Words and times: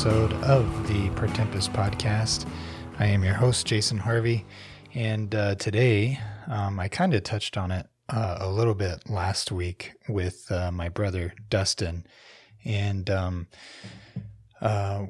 episode 0.00 0.32
of 0.44 0.88
the 0.88 1.10
Per 1.10 1.28
podcast. 1.28 2.48
I 2.98 3.04
am 3.04 3.22
your 3.22 3.34
host, 3.34 3.66
Jason 3.66 3.98
Harvey, 3.98 4.46
and 4.94 5.34
uh, 5.34 5.56
today 5.56 6.18
um, 6.48 6.80
I 6.80 6.88
kind 6.88 7.12
of 7.12 7.22
touched 7.22 7.58
on 7.58 7.70
it 7.70 7.86
uh, 8.08 8.38
a 8.40 8.48
little 8.48 8.74
bit 8.74 9.10
last 9.10 9.52
week 9.52 9.92
with 10.08 10.50
uh, 10.50 10.72
my 10.72 10.88
brother, 10.88 11.34
Dustin. 11.50 12.06
And 12.64 13.10
um, 13.10 13.48
uh, 14.62 15.04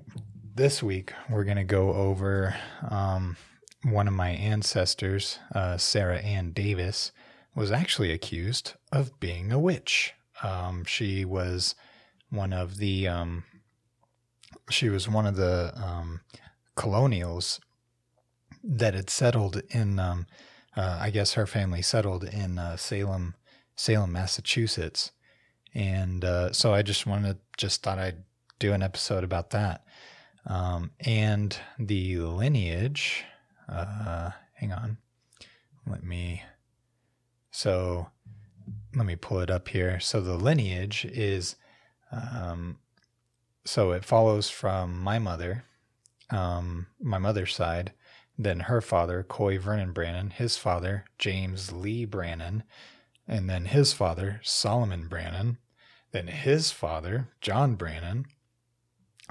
this 0.56 0.82
week 0.82 1.12
we're 1.30 1.44
going 1.44 1.56
to 1.56 1.62
go 1.62 1.92
over 1.92 2.56
um, 2.90 3.36
one 3.84 4.08
of 4.08 4.14
my 4.14 4.30
ancestors, 4.30 5.38
uh, 5.54 5.76
Sarah 5.76 6.18
Ann 6.18 6.50
Davis, 6.50 7.12
was 7.54 7.70
actually 7.70 8.10
accused 8.10 8.72
of 8.90 9.20
being 9.20 9.52
a 9.52 9.58
witch. 9.60 10.14
Um, 10.42 10.84
she 10.84 11.24
was 11.24 11.76
one 12.30 12.52
of 12.52 12.78
the 12.78 13.06
um, 13.06 13.44
she 14.70 14.88
was 14.88 15.08
one 15.08 15.26
of 15.26 15.36
the 15.36 15.72
um, 15.76 16.20
colonials 16.74 17.60
that 18.62 18.94
had 18.94 19.10
settled 19.10 19.62
in 19.70 19.98
um, 19.98 20.26
uh, 20.76 20.98
I 21.00 21.10
guess 21.10 21.34
her 21.34 21.46
family 21.46 21.82
settled 21.82 22.24
in 22.24 22.58
uh, 22.58 22.76
Salem 22.76 23.34
Salem 23.76 24.12
Massachusetts. 24.12 25.12
And 25.74 26.24
uh, 26.24 26.52
so 26.52 26.74
I 26.74 26.82
just 26.82 27.06
wanted 27.06 27.38
just 27.56 27.82
thought 27.82 27.98
I'd 27.98 28.24
do 28.58 28.72
an 28.72 28.82
episode 28.82 29.24
about 29.24 29.50
that. 29.50 29.84
Um, 30.46 30.92
and 31.00 31.56
the 31.78 32.18
lineage 32.18 33.24
uh, 33.68 34.30
hang 34.54 34.72
on. 34.72 34.98
Let 35.86 36.02
me 36.02 36.42
so 37.50 38.08
let 38.94 39.06
me 39.06 39.16
pull 39.16 39.40
it 39.40 39.50
up 39.50 39.68
here. 39.68 40.00
So 40.00 40.20
the 40.20 40.36
lineage 40.36 41.04
is 41.04 41.56
um, 42.12 42.78
so 43.64 43.92
it 43.92 44.04
follows 44.04 44.50
from 44.50 44.98
my 44.98 45.18
mother, 45.18 45.64
um, 46.30 46.86
my 47.00 47.18
mother's 47.18 47.54
side, 47.54 47.92
then 48.38 48.60
her 48.60 48.80
father, 48.80 49.22
Coy 49.22 49.58
Vernon 49.58 49.92
Brannon, 49.92 50.30
his 50.30 50.56
father, 50.56 51.04
James 51.18 51.72
Lee 51.72 52.04
Brannon, 52.04 52.62
and 53.28 53.50
then 53.50 53.66
his 53.66 53.92
father, 53.92 54.40
Solomon 54.42 55.08
Brannon, 55.08 55.58
then 56.12 56.26
his 56.26 56.70
father, 56.70 57.28
John 57.40 57.74
Brannon, 57.74 58.26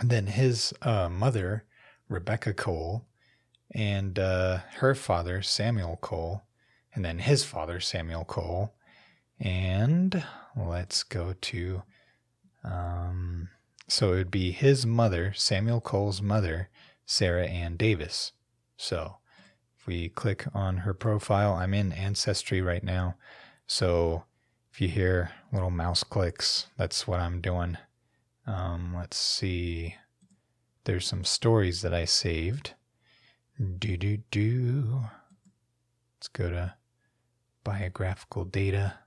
then 0.04 0.28
his 0.28 0.74
uh, 0.82 1.10
mother, 1.10 1.66
Rebecca 2.08 2.54
Cole, 2.54 3.06
and 3.72 4.18
uh, 4.18 4.60
her 4.78 4.96
father, 4.96 5.42
Samuel 5.42 5.98
Cole, 6.02 6.44
and 6.94 7.04
then 7.04 7.20
his 7.20 7.44
father, 7.44 7.80
Samuel 7.80 8.26
Cole. 8.26 8.74
And 9.40 10.24
let's 10.56 11.04
go 11.04 11.34
to 11.40 11.84
um, 12.64 13.50
so 13.90 14.14
it 14.14 14.18
would 14.18 14.32
be 14.32 14.52
his 14.52 14.86
mother, 14.86 15.34
Samuel 15.36 15.82
Cole's 15.82 16.22
mother, 16.22 16.70
Sarah 17.06 17.48
Ann 17.48 17.76
Davis. 17.76 18.34
So 18.78 19.18
if 19.78 19.88
we 19.88 20.10
click 20.10 20.46
on 20.54 20.78
her 20.78 20.94
profile, 20.94 21.54
I'm 21.54 21.74
in 21.74 21.92
Ancestry 21.92 22.62
right 22.62 22.84
now. 22.84 23.16
So 23.66 24.26
if 24.72 24.80
you 24.80 24.88
hear 24.88 25.32
little 25.52 25.72
mouse 25.72 26.04
clicks, 26.04 26.68
that's 26.78 27.08
what 27.08 27.20
I'm 27.20 27.42
doing. 27.42 27.78
Um, 28.46 28.94
let's 28.96 29.18
see. 29.18 29.96
There's 30.84 31.08
some 31.08 31.24
stories 31.24 31.82
that 31.82 31.94
I 31.94 32.06
saved. 32.06 32.74
Do, 33.58 33.98
do, 33.98 34.18
do. 34.30 35.02
Let's 36.16 36.28
go 36.28 36.50
to 36.50 36.76
biographical 37.64 38.46
data. 38.46 39.00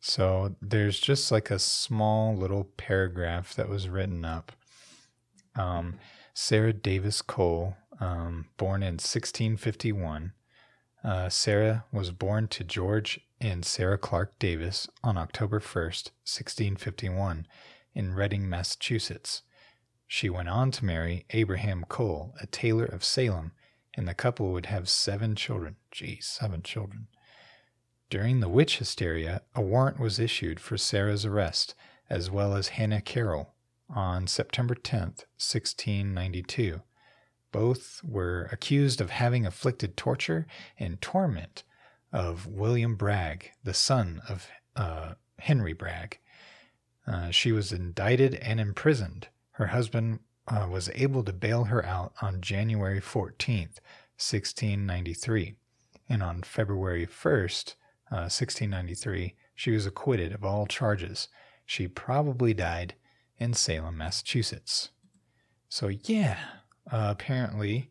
So 0.00 0.56
there's 0.62 0.98
just 0.98 1.30
like 1.30 1.50
a 1.50 1.58
small 1.58 2.34
little 2.34 2.64
paragraph 2.64 3.54
that 3.54 3.68
was 3.68 3.88
written 3.88 4.24
up. 4.24 4.52
Um, 5.54 5.98
Sarah 6.32 6.72
Davis 6.72 7.20
Cole, 7.20 7.76
um, 8.00 8.46
born 8.56 8.82
in 8.82 8.94
1651. 8.94 10.32
Uh, 11.04 11.28
Sarah 11.28 11.84
was 11.92 12.10
born 12.12 12.48
to 12.48 12.64
George 12.64 13.20
and 13.40 13.64
Sarah 13.64 13.98
Clark 13.98 14.38
Davis 14.38 14.88
on 15.02 15.16
October 15.16 15.60
1st, 15.60 16.10
1651, 16.24 17.46
in 17.94 18.14
Reading, 18.14 18.48
Massachusetts. 18.48 19.42
She 20.06 20.28
went 20.28 20.48
on 20.48 20.70
to 20.72 20.84
marry 20.84 21.24
Abraham 21.30 21.84
Cole, 21.88 22.34
a 22.40 22.46
tailor 22.46 22.84
of 22.84 23.04
Salem, 23.04 23.52
and 23.94 24.08
the 24.08 24.14
couple 24.14 24.52
would 24.52 24.66
have 24.66 24.88
seven 24.88 25.36
children. 25.36 25.76
Geez, 25.90 26.26
seven 26.26 26.62
children. 26.62 27.08
During 28.10 28.40
the 28.40 28.48
witch 28.48 28.78
hysteria, 28.78 29.42
a 29.54 29.62
warrant 29.62 30.00
was 30.00 30.18
issued 30.18 30.58
for 30.58 30.76
Sarah's 30.76 31.24
arrest, 31.24 31.76
as 32.10 32.28
well 32.28 32.56
as 32.56 32.70
Hannah 32.70 33.00
Carroll, 33.00 33.54
on 33.88 34.26
September 34.26 34.74
10, 34.74 35.00
1692. 35.00 36.82
Both 37.52 38.00
were 38.02 38.48
accused 38.50 39.00
of 39.00 39.10
having 39.10 39.46
afflicted 39.46 39.96
torture 39.96 40.48
and 40.76 41.00
torment 41.00 41.62
of 42.12 42.48
William 42.48 42.96
Bragg, 42.96 43.52
the 43.62 43.74
son 43.74 44.20
of 44.28 44.48
uh, 44.74 45.14
Henry 45.38 45.72
Bragg. 45.72 46.18
Uh, 47.06 47.30
she 47.30 47.52
was 47.52 47.72
indicted 47.72 48.34
and 48.34 48.58
imprisoned. 48.58 49.28
Her 49.52 49.68
husband 49.68 50.18
uh, 50.48 50.66
was 50.68 50.90
able 50.96 51.22
to 51.22 51.32
bail 51.32 51.64
her 51.64 51.84
out 51.86 52.12
on 52.20 52.40
January 52.40 53.00
14th, 53.00 53.78
1693. 54.18 55.54
And 56.08 56.24
on 56.24 56.42
February 56.42 57.06
1st, 57.06 57.74
1693, 58.10 59.24
uh, 59.24 59.28
she 59.54 59.70
was 59.70 59.86
acquitted 59.86 60.32
of 60.32 60.44
all 60.44 60.66
charges. 60.66 61.28
She 61.64 61.86
probably 61.86 62.54
died 62.54 62.94
in 63.38 63.54
Salem, 63.54 63.98
Massachusetts. 63.98 64.90
So, 65.68 65.88
yeah, 65.88 66.38
uh, 66.90 67.08
apparently 67.10 67.90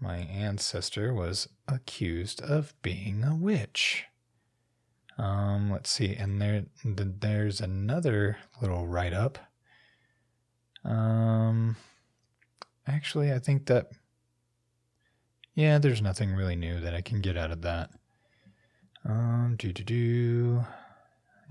my 0.00 0.18
ancestor 0.18 1.12
was 1.12 1.48
accused 1.66 2.40
of 2.40 2.74
being 2.82 3.24
a 3.24 3.34
witch. 3.34 4.04
Um, 5.18 5.72
let's 5.72 5.90
see, 5.90 6.14
and 6.14 6.40
there, 6.40 6.66
there's 6.84 7.60
another 7.60 8.38
little 8.62 8.86
write 8.86 9.12
up. 9.12 9.38
Um, 10.84 11.76
actually, 12.86 13.32
I 13.32 13.40
think 13.40 13.66
that, 13.66 13.90
yeah, 15.54 15.78
there's 15.78 16.00
nothing 16.00 16.32
really 16.32 16.54
new 16.54 16.78
that 16.80 16.94
I 16.94 17.00
can 17.00 17.20
get 17.20 17.36
out 17.36 17.50
of 17.50 17.62
that. 17.62 17.90
Um, 19.04 19.56
do 19.58 19.72
do 19.72 19.84
do, 19.84 20.64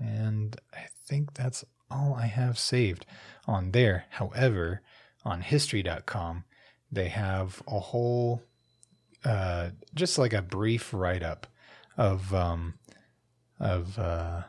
and 0.00 0.56
I 0.72 0.86
think 1.06 1.34
that's 1.34 1.64
all 1.90 2.14
I 2.14 2.26
have 2.26 2.58
saved 2.58 3.06
on 3.46 3.72
there. 3.72 4.04
However, 4.10 4.82
on 5.24 5.40
History.com, 5.40 6.44
they 6.90 7.08
have 7.08 7.62
a 7.66 7.78
whole, 7.80 8.42
uh, 9.24 9.70
just 9.94 10.18
like 10.18 10.32
a 10.32 10.42
brief 10.42 10.92
write 10.92 11.22
up 11.22 11.46
of 11.96 12.32
um, 12.32 12.74
of 13.58 13.98
uh, 13.98 14.42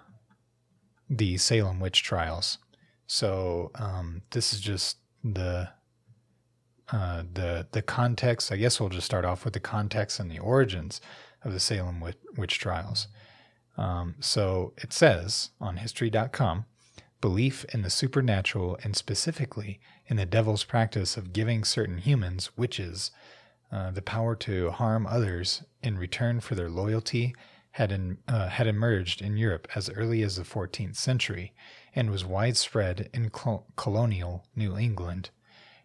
the 1.09 1.37
Salem 1.37 1.79
witch 1.79 2.03
trials. 2.03 2.59
So 3.07 3.71
um, 3.75 4.21
this 4.31 4.53
is 4.53 4.59
just 4.59 4.97
the 5.23 5.69
uh, 6.91 7.23
the 7.33 7.67
the 7.71 7.81
context. 7.81 8.51
I 8.51 8.57
guess 8.57 8.79
we'll 8.79 8.89
just 8.89 9.05
start 9.05 9.25
off 9.25 9.45
with 9.45 9.53
the 9.53 9.59
context 9.59 10.19
and 10.19 10.29
the 10.29 10.39
origins 10.39 11.01
of 11.43 11.53
the 11.53 11.59
Salem 11.59 12.03
witch 12.37 12.59
trials. 12.59 13.07
Um, 13.77 14.15
so 14.19 14.73
it 14.77 14.91
says 14.91 15.51
on 15.61 15.77
history.com 15.77 16.65
belief 17.21 17.65
in 17.73 17.81
the 17.81 17.89
supernatural 17.89 18.77
and 18.83 18.95
specifically 18.95 19.79
in 20.07 20.17
the 20.17 20.25
devil's 20.25 20.63
practice 20.63 21.17
of 21.17 21.33
giving 21.33 21.63
certain 21.63 21.97
humans, 21.97 22.51
witches, 22.57 23.11
uh, 23.71 23.91
the 23.91 24.01
power 24.01 24.35
to 24.35 24.71
harm 24.71 25.05
others 25.05 25.63
in 25.83 25.97
return 25.97 26.39
for 26.39 26.55
their 26.55 26.69
loyalty 26.69 27.35
had, 27.71 27.91
in, 27.91 28.17
uh, 28.27 28.49
had 28.49 28.67
emerged 28.67 29.21
in 29.21 29.37
Europe 29.37 29.67
as 29.75 29.89
early 29.91 30.23
as 30.23 30.37
the 30.37 30.43
14th 30.43 30.95
century 30.95 31.53
and 31.93 32.09
was 32.09 32.25
widespread 32.25 33.09
in 33.13 33.29
col- 33.29 33.67
colonial 33.75 34.45
New 34.55 34.77
England. 34.77 35.29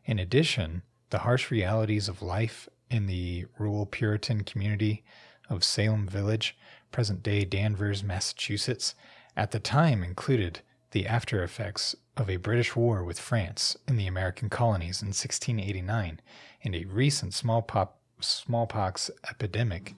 In 0.04 0.18
addition, 0.18 0.82
the 1.10 1.20
harsh 1.20 1.50
realities 1.50 2.08
of 2.08 2.22
life 2.22 2.68
in 2.90 3.06
the 3.06 3.46
rural 3.58 3.86
Puritan 3.86 4.44
community 4.44 5.04
of 5.48 5.64
Salem 5.64 6.06
Village, 6.06 6.56
present 6.90 7.22
day 7.22 7.44
Danvers, 7.44 8.02
Massachusetts, 8.02 8.94
at 9.36 9.50
the 9.50 9.58
time 9.58 10.02
included 10.02 10.60
the 10.92 11.06
after 11.06 11.42
effects 11.42 11.96
of 12.16 12.30
a 12.30 12.36
British 12.36 12.76
war 12.76 13.02
with 13.02 13.18
France 13.18 13.76
in 13.88 13.96
the 13.96 14.06
American 14.06 14.48
colonies 14.48 15.02
in 15.02 15.08
1689 15.08 16.20
and 16.62 16.74
a 16.74 16.84
recent 16.84 17.34
smallpox, 17.34 17.92
smallpox 18.20 19.10
epidemic 19.28 19.94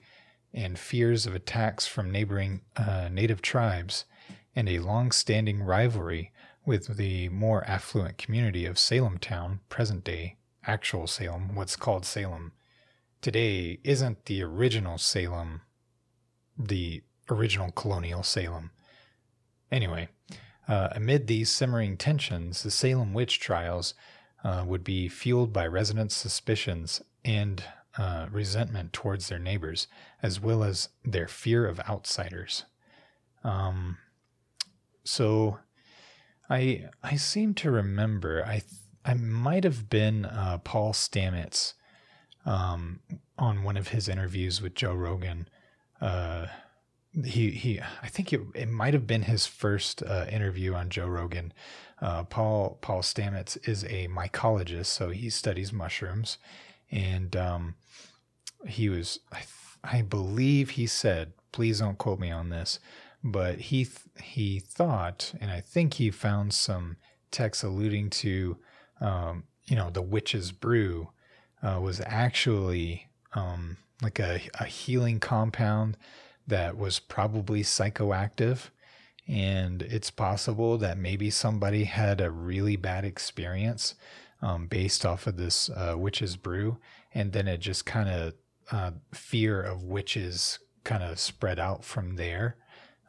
and 0.53 0.79
fears 0.79 1.27
of 1.27 1.35
attacks 1.35 1.85
from 1.85 2.11
neighboring 2.11 2.61
uh, 2.75 3.09
native 3.11 3.41
tribes 3.41 4.05
and 4.55 4.67
a 4.67 4.79
long 4.79 5.11
standing 5.11 5.61
rivalry 5.61 6.31
with 6.65 6.97
the 6.97 7.29
more 7.29 7.63
affluent 7.65 8.17
community 8.17 8.65
of 8.65 8.79
Salem 8.79 9.19
Town, 9.19 9.59
present 9.69 10.03
day 10.03 10.35
actual 10.65 11.07
Salem, 11.07 11.55
what's 11.55 11.75
called 11.75 12.05
Salem 12.05 12.51
today 13.21 13.79
isn't 13.83 14.25
the 14.25 14.43
original 14.43 14.97
Salem, 14.97 15.61
the 16.57 17.03
original 17.29 17.71
colonial 17.71 18.23
Salem. 18.23 18.71
Anyway, 19.71 20.09
Uh, 20.67 20.89
amid 20.91 21.27
these 21.27 21.49
simmering 21.49 21.95
tensions, 21.95 22.61
the 22.61 22.69
Salem 22.71 23.13
witch 23.13 23.39
trials 23.39 23.93
uh, 24.43 24.65
would 24.67 24.83
be 24.83 25.07
fueled 25.07 25.53
by 25.53 25.65
residents' 25.65 26.13
suspicions 26.13 27.01
and 27.23 27.63
uh, 27.97 28.27
resentment 28.29 28.91
towards 28.91 29.29
their 29.29 29.39
neighbors, 29.39 29.87
as 30.21 30.41
well 30.41 30.65
as 30.65 30.89
their 31.05 31.27
fear 31.29 31.65
of 31.65 31.79
outsiders. 31.89 32.65
Um, 33.45 33.97
so, 35.05 35.59
I 36.49 36.89
I 37.01 37.15
seem 37.15 37.53
to 37.55 37.71
remember 37.71 38.43
I 38.45 38.61
I 39.05 39.13
might 39.13 39.63
have 39.63 39.87
been 39.89 40.25
uh, 40.25 40.57
Paul 40.65 40.91
Stamets 40.91 41.75
um, 42.47 43.01
on 43.37 43.63
one 43.63 43.77
of 43.77 43.89
his 43.89 44.07
interviews 44.07 44.61
with 44.61 44.73
Joe 44.73 44.93
Rogan. 44.93 45.47
Uh, 46.01 46.47
he 47.25 47.51
he 47.51 47.81
I 48.01 48.07
think 48.07 48.31
it, 48.33 48.41
it 48.55 48.69
might 48.69 48.93
have 48.93 49.05
been 49.05 49.23
his 49.23 49.45
first 49.45 50.01
uh, 50.03 50.25
interview 50.31 50.73
on 50.73 50.89
Joe 50.89 51.07
Rogan. 51.07 51.53
Uh, 52.01 52.23
Paul 52.23 52.77
Paul 52.81 53.01
Stamets 53.01 53.57
is 53.67 53.83
a 53.83 54.07
mycologist, 54.07 54.87
so 54.87 55.09
he 55.09 55.29
studies 55.29 55.73
mushrooms, 55.73 56.37
and 56.89 57.35
um, 57.35 57.75
he 58.65 58.89
was 58.89 59.19
I, 59.31 59.37
th- 59.39 59.47
I 59.83 60.01
believe 60.01 60.71
he 60.71 60.87
said, 60.87 61.33
please 61.51 61.79
don't 61.79 61.97
quote 61.97 62.19
me 62.19 62.31
on 62.31 62.49
this, 62.49 62.79
but 63.23 63.59
he 63.59 63.85
th- 63.85 63.97
he 64.21 64.59
thought, 64.59 65.33
and 65.41 65.51
I 65.51 65.59
think 65.59 65.95
he 65.95 66.11
found 66.11 66.53
some 66.53 66.97
texts 67.31 67.63
alluding 67.63 68.09
to, 68.09 68.57
um, 69.01 69.43
you 69.65 69.75
know, 69.75 69.89
the 69.89 70.01
witch's 70.01 70.51
brew 70.51 71.09
uh, 71.63 71.79
was 71.81 72.01
actually 72.05 73.07
um, 73.33 73.77
like 74.01 74.19
a, 74.19 74.41
a 74.59 74.65
healing 74.65 75.19
compound 75.19 75.97
that 76.47 76.77
was 76.77 76.99
probably 76.99 77.61
psychoactive. 77.63 78.69
And 79.27 79.81
it's 79.81 80.09
possible 80.09 80.77
that 80.77 80.97
maybe 80.97 81.29
somebody 81.29 81.83
had 81.83 82.21
a 82.21 82.31
really 82.31 82.77
bad 82.77 83.03
experience 83.03 83.95
um, 84.41 84.67
based 84.67 85.05
off 85.05 85.27
of 85.27 85.35
this 85.35 85.69
uh, 85.69 85.95
witch's 85.97 86.37
brew. 86.37 86.77
And 87.13 87.33
then 87.33 87.47
it 87.47 87.59
just 87.59 87.85
kind 87.85 88.09
of, 88.09 88.33
uh, 88.71 88.91
fear 89.13 89.61
of 89.61 89.83
witches 89.83 90.59
kind 90.83 91.03
of 91.03 91.19
spread 91.19 91.59
out 91.59 91.83
from 91.83 92.15
there. 92.15 92.55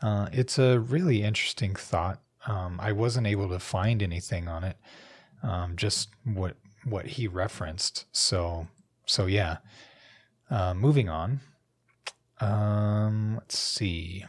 Uh, 0.02 0.28
it's 0.32 0.58
a 0.58 0.80
really 0.80 1.22
interesting 1.22 1.74
thought. 1.74 2.20
Um, 2.46 2.78
I 2.80 2.92
wasn't 2.92 3.26
able 3.26 3.48
to 3.50 3.58
find 3.58 4.02
anything 4.02 4.48
on 4.48 4.64
it, 4.64 4.76
um, 5.42 5.76
just 5.76 6.10
what 6.24 6.56
what 6.84 7.06
he 7.06 7.26
referenced. 7.28 8.06
So 8.12 8.68
so 9.06 9.26
yeah. 9.26 9.58
Uh, 10.50 10.72
moving 10.74 11.08
on. 11.08 11.40
Um, 12.40 13.34
let's 13.34 13.58
see. 13.58 14.24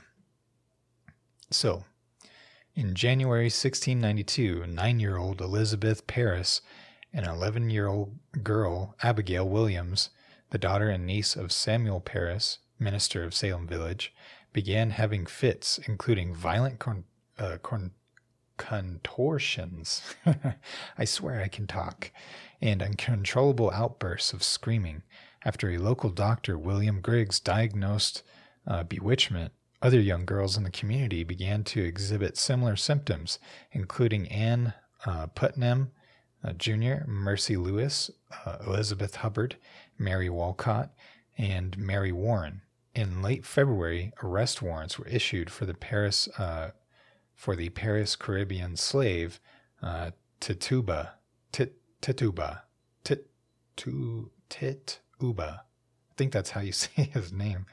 So, 1.51 1.85
in 2.75 2.95
January 2.95 3.45
1692, 3.45 4.65
nine 4.67 4.99
year 4.99 5.17
old 5.17 5.41
Elizabeth 5.41 6.07
Parris 6.07 6.61
and 7.13 7.25
11 7.25 7.69
year 7.69 7.87
old 7.87 8.17
girl 8.43 8.95
Abigail 9.01 9.47
Williams, 9.47 10.09
the 10.49 10.57
daughter 10.57 10.89
and 10.89 11.05
niece 11.05 11.35
of 11.35 11.51
Samuel 11.51 12.01
Parris, 12.01 12.59
minister 12.79 13.23
of 13.23 13.33
Salem 13.33 13.67
Village, 13.67 14.13
began 14.53 14.91
having 14.91 15.25
fits, 15.25 15.79
including 15.87 16.33
violent 16.33 16.79
con- 16.79 17.05
uh, 17.37 17.57
con- 17.61 17.91
contortions. 18.59 20.03
I 20.97 21.05
swear 21.05 21.41
I 21.41 21.47
can 21.47 21.65
talk, 21.65 22.11
and 22.61 22.83
uncontrollable 22.83 23.71
outbursts 23.71 24.33
of 24.33 24.43
screaming 24.43 25.01
after 25.43 25.69
a 25.71 25.77
local 25.77 26.09
doctor, 26.09 26.57
William 26.57 27.01
Griggs, 27.01 27.39
diagnosed 27.39 28.23
uh, 28.67 28.83
bewitchment, 28.83 29.53
other 29.81 29.99
young 29.99 30.25
girls 30.25 30.57
in 30.57 30.63
the 30.63 30.69
community 30.69 31.23
began 31.23 31.63
to 31.63 31.81
exhibit 31.81 32.37
similar 32.37 32.75
symptoms, 32.75 33.39
including 33.71 34.27
Anne 34.27 34.73
uh, 35.05 35.27
Putnam 35.27 35.91
uh, 36.43 36.53
Jr., 36.53 37.05
Mercy 37.07 37.55
Lewis, 37.55 38.11
uh, 38.45 38.57
Elizabeth 38.67 39.15
Hubbard, 39.15 39.55
Mary 39.97 40.29
Walcott, 40.29 40.91
and 41.37 41.77
Mary 41.77 42.11
Warren. 42.11 42.61
In 42.93 43.21
late 43.21 43.45
February, 43.45 44.11
arrest 44.21 44.61
warrants 44.61 44.99
were 44.99 45.07
issued 45.07 45.49
for 45.49 45.65
the 45.65 45.73
Parris 45.73 46.27
uh, 46.37 46.71
for 47.39 47.55
the 47.55 47.69
Parris 47.69 48.17
Caribbean 48.17 48.75
slave 48.75 49.39
uh, 49.81 50.11
Tituba, 50.41 51.11
Tit, 51.53 51.77
Tituba, 52.01 52.63
Tit, 53.05 53.27
Tit, 54.49 54.99
Uba. 55.21 55.63
I 56.11 56.13
think 56.17 56.33
that's 56.33 56.49
how 56.49 56.59
you 56.59 56.71
say 56.73 57.03
his 57.13 57.31
name. 57.31 57.65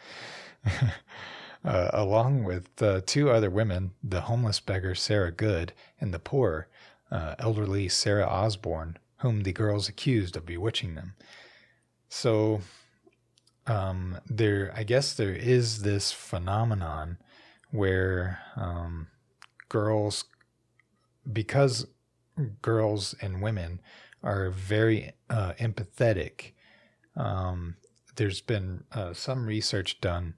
uh, 1.64 1.90
along 1.92 2.44
with 2.44 2.80
uh, 2.80 3.00
two 3.06 3.28
other 3.28 3.50
women, 3.50 3.90
the 4.04 4.20
homeless 4.20 4.60
beggar 4.60 4.94
Sarah 4.94 5.32
Good 5.32 5.72
and 6.00 6.14
the 6.14 6.20
poor, 6.20 6.68
uh, 7.10 7.34
elderly 7.40 7.88
Sarah 7.88 8.26
Osborne, 8.28 8.98
whom 9.16 9.42
the 9.42 9.52
girls 9.52 9.88
accused 9.88 10.36
of 10.36 10.46
bewitching 10.46 10.94
them. 10.94 11.14
So, 12.08 12.60
um, 13.66 14.20
there, 14.30 14.72
I 14.76 14.84
guess 14.84 15.12
there 15.12 15.34
is 15.34 15.82
this 15.82 16.12
phenomenon 16.12 17.18
where 17.72 18.38
um, 18.54 19.08
girls, 19.68 20.24
because 21.30 21.86
girls 22.62 23.14
and 23.20 23.42
women 23.42 23.80
are 24.22 24.50
very 24.50 25.12
uh, 25.30 25.52
empathetic 25.60 26.52
um, 27.16 27.76
there's 28.16 28.40
been 28.40 28.84
uh, 28.92 29.12
some 29.14 29.46
research 29.46 30.00
done. 30.00 30.34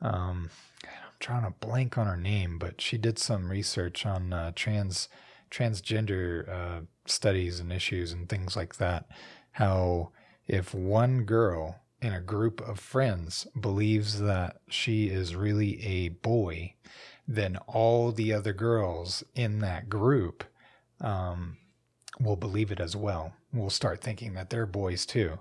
Um, 0.00 0.50
I'm 0.84 1.18
trying 1.20 1.44
to 1.44 1.66
blank 1.66 1.98
on 1.98 2.06
her 2.06 2.16
name, 2.16 2.58
but 2.58 2.80
she 2.80 2.96
did 2.96 3.18
some 3.18 3.50
research 3.50 4.06
on 4.06 4.32
uh, 4.32 4.52
trans 4.54 5.08
transgender 5.50 6.48
uh, 6.48 6.80
studies 7.04 7.60
and 7.60 7.70
issues 7.72 8.12
and 8.12 8.28
things 8.28 8.56
like 8.56 8.76
that. 8.76 9.06
How 9.52 10.10
if 10.46 10.74
one 10.74 11.24
girl 11.24 11.80
in 12.00 12.14
a 12.14 12.20
group 12.20 12.60
of 12.62 12.80
friends 12.80 13.46
believes 13.60 14.18
that 14.20 14.56
she 14.68 15.08
is 15.08 15.36
really 15.36 15.84
a 15.84 16.08
boy, 16.08 16.74
then 17.34 17.56
all 17.66 18.12
the 18.12 18.32
other 18.32 18.52
girls 18.52 19.24
in 19.34 19.60
that 19.60 19.88
group 19.88 20.44
um, 21.00 21.56
will 22.20 22.36
believe 22.36 22.70
it 22.70 22.80
as 22.80 22.94
well. 22.94 23.32
Will 23.52 23.70
start 23.70 24.00
thinking 24.00 24.34
that 24.34 24.50
they're 24.50 24.66
boys 24.66 25.06
too. 25.06 25.38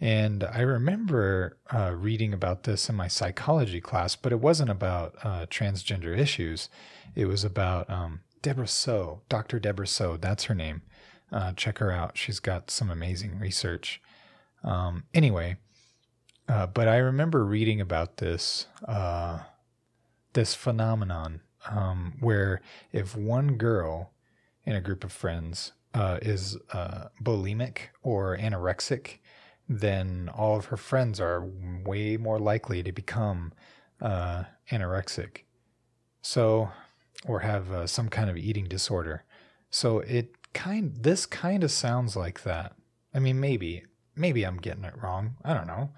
And 0.00 0.42
I 0.42 0.60
remember 0.60 1.58
uh, 1.72 1.92
reading 1.96 2.34
about 2.34 2.64
this 2.64 2.88
in 2.88 2.96
my 2.96 3.08
psychology 3.08 3.80
class, 3.80 4.16
but 4.16 4.32
it 4.32 4.40
wasn't 4.40 4.70
about 4.70 5.14
uh, 5.22 5.46
transgender 5.46 6.16
issues. 6.18 6.68
It 7.14 7.26
was 7.26 7.44
about 7.44 7.88
um, 7.88 8.20
Debra 8.42 8.66
Soh, 8.66 9.22
Dr. 9.28 9.60
Debra 9.60 9.86
Soh, 9.86 10.16
that's 10.16 10.44
her 10.44 10.54
name. 10.54 10.82
Uh, 11.30 11.52
check 11.52 11.78
her 11.78 11.92
out. 11.92 12.18
She's 12.18 12.40
got 12.40 12.70
some 12.70 12.90
amazing 12.90 13.38
research. 13.38 14.02
Um, 14.64 15.04
anyway, 15.14 15.56
uh, 16.48 16.66
but 16.66 16.88
I 16.88 16.96
remember 16.96 17.44
reading 17.44 17.80
about 17.80 18.16
this 18.16 18.66
uh, 18.86 19.38
this 20.32 20.54
phenomenon 20.54 21.40
um, 21.70 22.14
where 22.20 22.60
if 22.92 23.16
one 23.16 23.56
girl 23.56 24.12
in 24.64 24.74
a 24.74 24.80
group 24.80 25.04
of 25.04 25.12
friends 25.12 25.72
uh, 25.94 26.18
is 26.22 26.56
bulimic 27.22 27.78
or 28.02 28.36
anorexic, 28.36 29.18
then 29.68 30.30
all 30.34 30.56
of 30.56 30.66
her 30.66 30.76
friends 30.76 31.20
are 31.20 31.48
way 31.84 32.16
more 32.16 32.38
likely 32.38 32.82
to 32.82 32.92
become 32.92 33.52
uh, 34.00 34.44
anorexic. 34.70 35.42
So, 36.22 36.70
or 37.26 37.40
have 37.40 37.70
uh, 37.70 37.86
some 37.86 38.08
kind 38.08 38.30
of 38.30 38.36
eating 38.36 38.66
disorder. 38.66 39.24
So 39.70 40.00
it 40.00 40.34
kind 40.52 40.96
this 41.00 41.24
kind 41.26 41.64
of 41.64 41.70
sounds 41.70 42.16
like 42.16 42.42
that. 42.42 42.74
I 43.14 43.18
mean, 43.18 43.40
maybe 43.40 43.84
maybe 44.14 44.44
I'm 44.44 44.58
getting 44.58 44.84
it 44.84 44.94
wrong. 45.02 45.36
I 45.44 45.54
don't 45.54 45.66
know, 45.66 45.90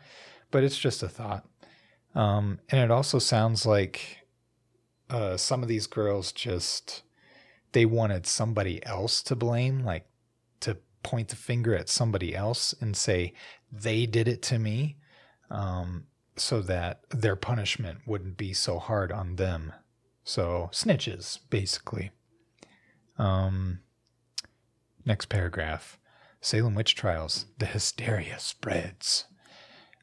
but 0.50 0.64
it's 0.64 0.78
just 0.78 1.02
a 1.02 1.08
thought. 1.08 1.46
Um, 2.14 2.60
and 2.70 2.80
it 2.80 2.90
also 2.90 3.18
sounds 3.18 3.66
like 3.66 4.23
uh, 5.10 5.36
some 5.36 5.62
of 5.62 5.68
these 5.68 5.86
girls 5.86 6.32
just 6.32 7.02
they 7.72 7.84
wanted 7.84 8.26
somebody 8.26 8.84
else 8.86 9.22
to 9.22 9.34
blame, 9.34 9.84
like 9.84 10.06
to 10.60 10.78
point 11.02 11.28
the 11.28 11.36
finger 11.36 11.74
at 11.74 11.88
somebody 11.88 12.34
else 12.34 12.74
and 12.80 12.96
say 12.96 13.34
they 13.70 14.06
did 14.06 14.28
it 14.28 14.42
to 14.42 14.58
me 14.58 14.96
um, 15.50 16.04
so 16.36 16.60
that 16.60 17.00
their 17.10 17.36
punishment 17.36 17.98
wouldn't 18.06 18.36
be 18.36 18.52
so 18.52 18.78
hard 18.78 19.10
on 19.12 19.36
them. 19.36 19.72
So, 20.22 20.70
snitches, 20.72 21.38
basically. 21.50 22.12
Um, 23.18 23.80
next 25.04 25.26
paragraph 25.26 25.98
Salem 26.44 26.74
witch 26.74 26.94
trials. 26.94 27.46
The 27.56 27.64
hysteria 27.64 28.38
spreads. 28.38 29.24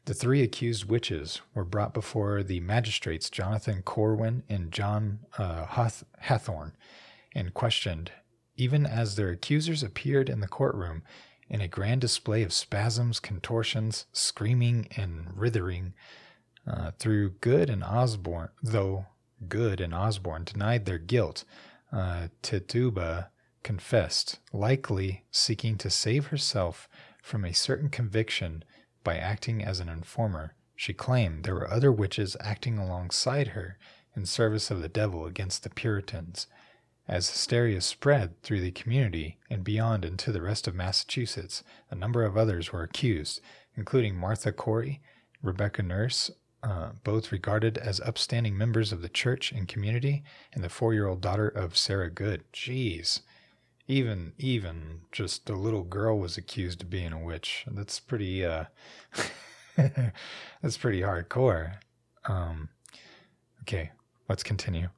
The 0.04 0.14
three 0.14 0.42
accused 0.42 0.86
witches 0.86 1.40
were 1.54 1.64
brought 1.64 1.94
before 1.94 2.42
the 2.42 2.60
magistrates 2.60 3.30
Jonathan 3.30 3.82
Corwin 3.82 4.42
and 4.48 4.72
John 4.72 5.20
uh, 5.38 5.66
Hath- 5.66 6.04
Hathorne 6.22 6.72
and 7.34 7.54
questioned 7.54 8.10
even 8.56 8.84
as 8.84 9.16
their 9.16 9.30
accusers 9.30 9.82
appeared 9.82 10.28
in 10.28 10.40
the 10.40 10.48
courtroom 10.48 11.02
in 11.48 11.60
a 11.60 11.68
grand 11.68 12.00
display 12.00 12.42
of 12.42 12.52
spasms, 12.52 13.20
contortions, 13.20 14.06
screaming, 14.12 14.88
and 14.96 15.28
writhing. 15.36 15.94
Uh, 16.66 16.92
through 16.98 17.30
Good 17.40 17.68
and 17.68 17.82
Osborne, 17.82 18.50
though 18.62 19.06
Good 19.48 19.80
and 19.80 19.92
Osborne 19.92 20.44
denied 20.44 20.84
their 20.84 20.98
guilt, 20.98 21.44
uh, 21.92 22.28
Tituba 22.40 23.30
confessed, 23.62 24.38
likely 24.52 25.24
seeking 25.30 25.76
to 25.78 25.90
save 25.90 26.26
herself 26.26 26.88
from 27.22 27.44
a 27.44 27.52
certain 27.52 27.88
conviction 27.88 28.64
by 29.02 29.16
acting 29.16 29.64
as 29.64 29.80
an 29.80 29.88
informer. 29.88 30.54
She 30.76 30.92
claimed 30.92 31.44
there 31.44 31.54
were 31.54 31.70
other 31.70 31.92
witches 31.92 32.36
acting 32.40 32.78
alongside 32.78 33.48
her 33.48 33.78
in 34.16 34.26
service 34.26 34.70
of 34.70 34.82
the 34.82 34.88
devil 34.88 35.26
against 35.26 35.62
the 35.62 35.70
Puritans. 35.70 36.46
As 37.08 37.30
hysteria 37.30 37.80
spread 37.80 38.40
through 38.42 38.60
the 38.60 38.70
community 38.70 39.38
and 39.50 39.64
beyond 39.64 40.04
into 40.04 40.30
the 40.30 40.42
rest 40.42 40.68
of 40.68 40.74
Massachusetts, 40.74 41.62
a 41.90 41.94
number 41.94 42.22
of 42.22 42.36
others 42.36 42.72
were 42.72 42.82
accused, 42.82 43.40
including 43.76 44.16
Martha 44.16 44.52
Corey, 44.52 45.00
Rebecca 45.42 45.82
Nurse, 45.82 46.30
uh, 46.62 46.90
both 47.02 47.32
regarded 47.32 47.76
as 47.78 48.00
upstanding 48.00 48.56
members 48.56 48.92
of 48.92 49.02
the 49.02 49.08
church 49.08 49.50
and 49.50 49.66
community, 49.66 50.22
and 50.52 50.62
the 50.62 50.68
four-year-old 50.68 51.20
daughter 51.20 51.48
of 51.48 51.76
Sarah 51.76 52.10
Good. 52.10 52.44
Jeez, 52.52 53.22
even 53.88 54.32
even 54.38 55.00
just 55.10 55.50
a 55.50 55.54
little 55.54 55.82
girl 55.82 56.18
was 56.18 56.36
accused 56.36 56.82
of 56.82 56.90
being 56.90 57.12
a 57.12 57.18
witch. 57.22 57.64
That's 57.70 58.00
pretty. 58.00 58.44
Uh, 58.44 58.64
that's 59.76 60.76
pretty 60.76 61.00
hardcore. 61.00 61.74
Um, 62.26 62.68
okay, 63.62 63.90
let's 64.28 64.42
continue. 64.42 64.88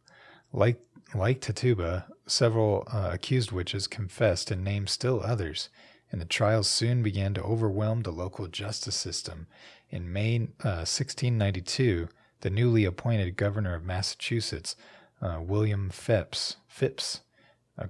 Like 0.52 0.80
like 1.14 1.40
Tituba, 1.40 2.06
several 2.26 2.86
uh, 2.92 3.10
accused 3.12 3.52
witches 3.52 3.86
confessed 3.86 4.50
and 4.50 4.64
named 4.64 4.88
still 4.88 5.22
others, 5.22 5.68
and 6.10 6.20
the 6.20 6.26
trials 6.26 6.68
soon 6.68 7.02
began 7.02 7.34
to 7.34 7.42
overwhelm 7.42 8.02
the 8.02 8.10
local 8.10 8.46
justice 8.48 8.96
system. 8.96 9.46
In 9.90 10.12
May 10.12 10.36
uh, 10.64 10.84
1692, 10.86 12.08
the 12.40 12.50
newly 12.50 12.84
appointed 12.84 13.36
governor 13.36 13.74
of 13.74 13.84
Massachusetts, 13.84 14.76
uh, 15.22 15.40
William 15.40 15.88
Phipps, 15.88 16.56
Phips 16.66 17.20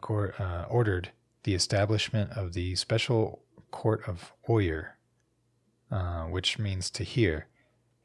court, 0.01 0.39
uh, 0.41 0.67
ordered 0.69 1.11
the 1.45 1.55
establishment 1.55 2.31
of 2.33 2.53
the 2.53 2.75
Special 2.75 3.43
Court 3.71 4.03
of 4.09 4.33
Oyer, 4.49 4.97
uh, 5.91 6.25
which 6.25 6.59
means 6.59 6.91
to 6.91 7.05
hear, 7.05 7.47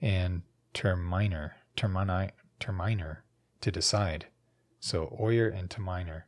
and 0.02 0.42
terminer, 0.74 1.56
termini, 1.76 2.32
terminer, 2.60 3.24
to 3.62 3.72
decide. 3.72 4.28
So 4.80 5.18
Oyer 5.20 5.48
and 5.48 5.70
terminer 5.70 6.26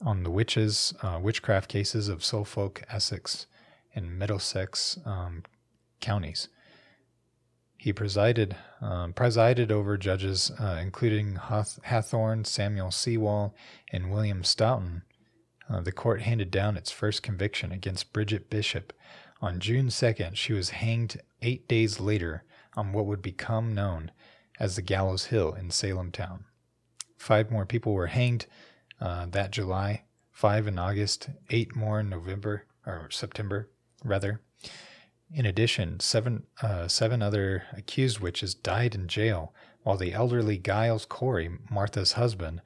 on 0.00 0.22
the 0.22 0.30
witches, 0.30 0.94
uh, 1.02 1.18
witchcraft 1.20 1.68
cases 1.68 2.08
of 2.08 2.24
Suffolk, 2.24 2.82
Essex, 2.88 3.46
and 3.94 4.18
Middlesex 4.18 4.98
um, 5.04 5.42
counties. 6.00 6.48
He 7.80 7.94
presided 7.94 8.56
um, 8.82 9.14
presided 9.14 9.72
over 9.72 9.96
judges 9.96 10.50
uh, 10.60 10.78
including 10.82 11.36
Hath- 11.36 11.80
Hathorne, 11.86 12.44
Samuel 12.44 12.90
Sewall, 12.90 13.54
and 13.90 14.10
William 14.10 14.44
Stoughton. 14.44 15.00
Uh, 15.66 15.80
the 15.80 15.90
court 15.90 16.20
handed 16.20 16.50
down 16.50 16.76
its 16.76 16.90
first 16.90 17.22
conviction 17.22 17.72
against 17.72 18.12
Bridget 18.12 18.50
Bishop. 18.50 18.92
On 19.40 19.60
June 19.60 19.86
2nd, 19.86 20.36
she 20.36 20.52
was 20.52 20.70
hanged 20.70 21.22
eight 21.40 21.66
days 21.68 21.98
later 21.98 22.44
on 22.76 22.92
what 22.92 23.06
would 23.06 23.22
become 23.22 23.74
known 23.74 24.10
as 24.58 24.76
the 24.76 24.82
Gallows 24.82 25.26
Hill 25.26 25.54
in 25.54 25.70
Salem 25.70 26.12
town. 26.12 26.44
Five 27.16 27.50
more 27.50 27.64
people 27.64 27.94
were 27.94 28.08
hanged 28.08 28.44
uh, 29.00 29.24
that 29.30 29.52
July, 29.52 30.02
five 30.30 30.66
in 30.66 30.78
August, 30.78 31.30
eight 31.48 31.74
more 31.74 32.00
in 32.00 32.10
November, 32.10 32.66
or 32.84 33.08
September, 33.10 33.70
rather. 34.04 34.42
In 35.32 35.46
addition, 35.46 36.00
seven, 36.00 36.44
uh, 36.60 36.88
seven 36.88 37.22
other 37.22 37.64
accused 37.72 38.18
witches 38.18 38.54
died 38.54 38.94
in 38.94 39.06
jail, 39.06 39.54
while 39.82 39.96
the 39.96 40.12
elderly 40.12 40.58
Giles 40.58 41.06
Corey, 41.06 41.50
Martha's 41.70 42.12
husband, 42.12 42.62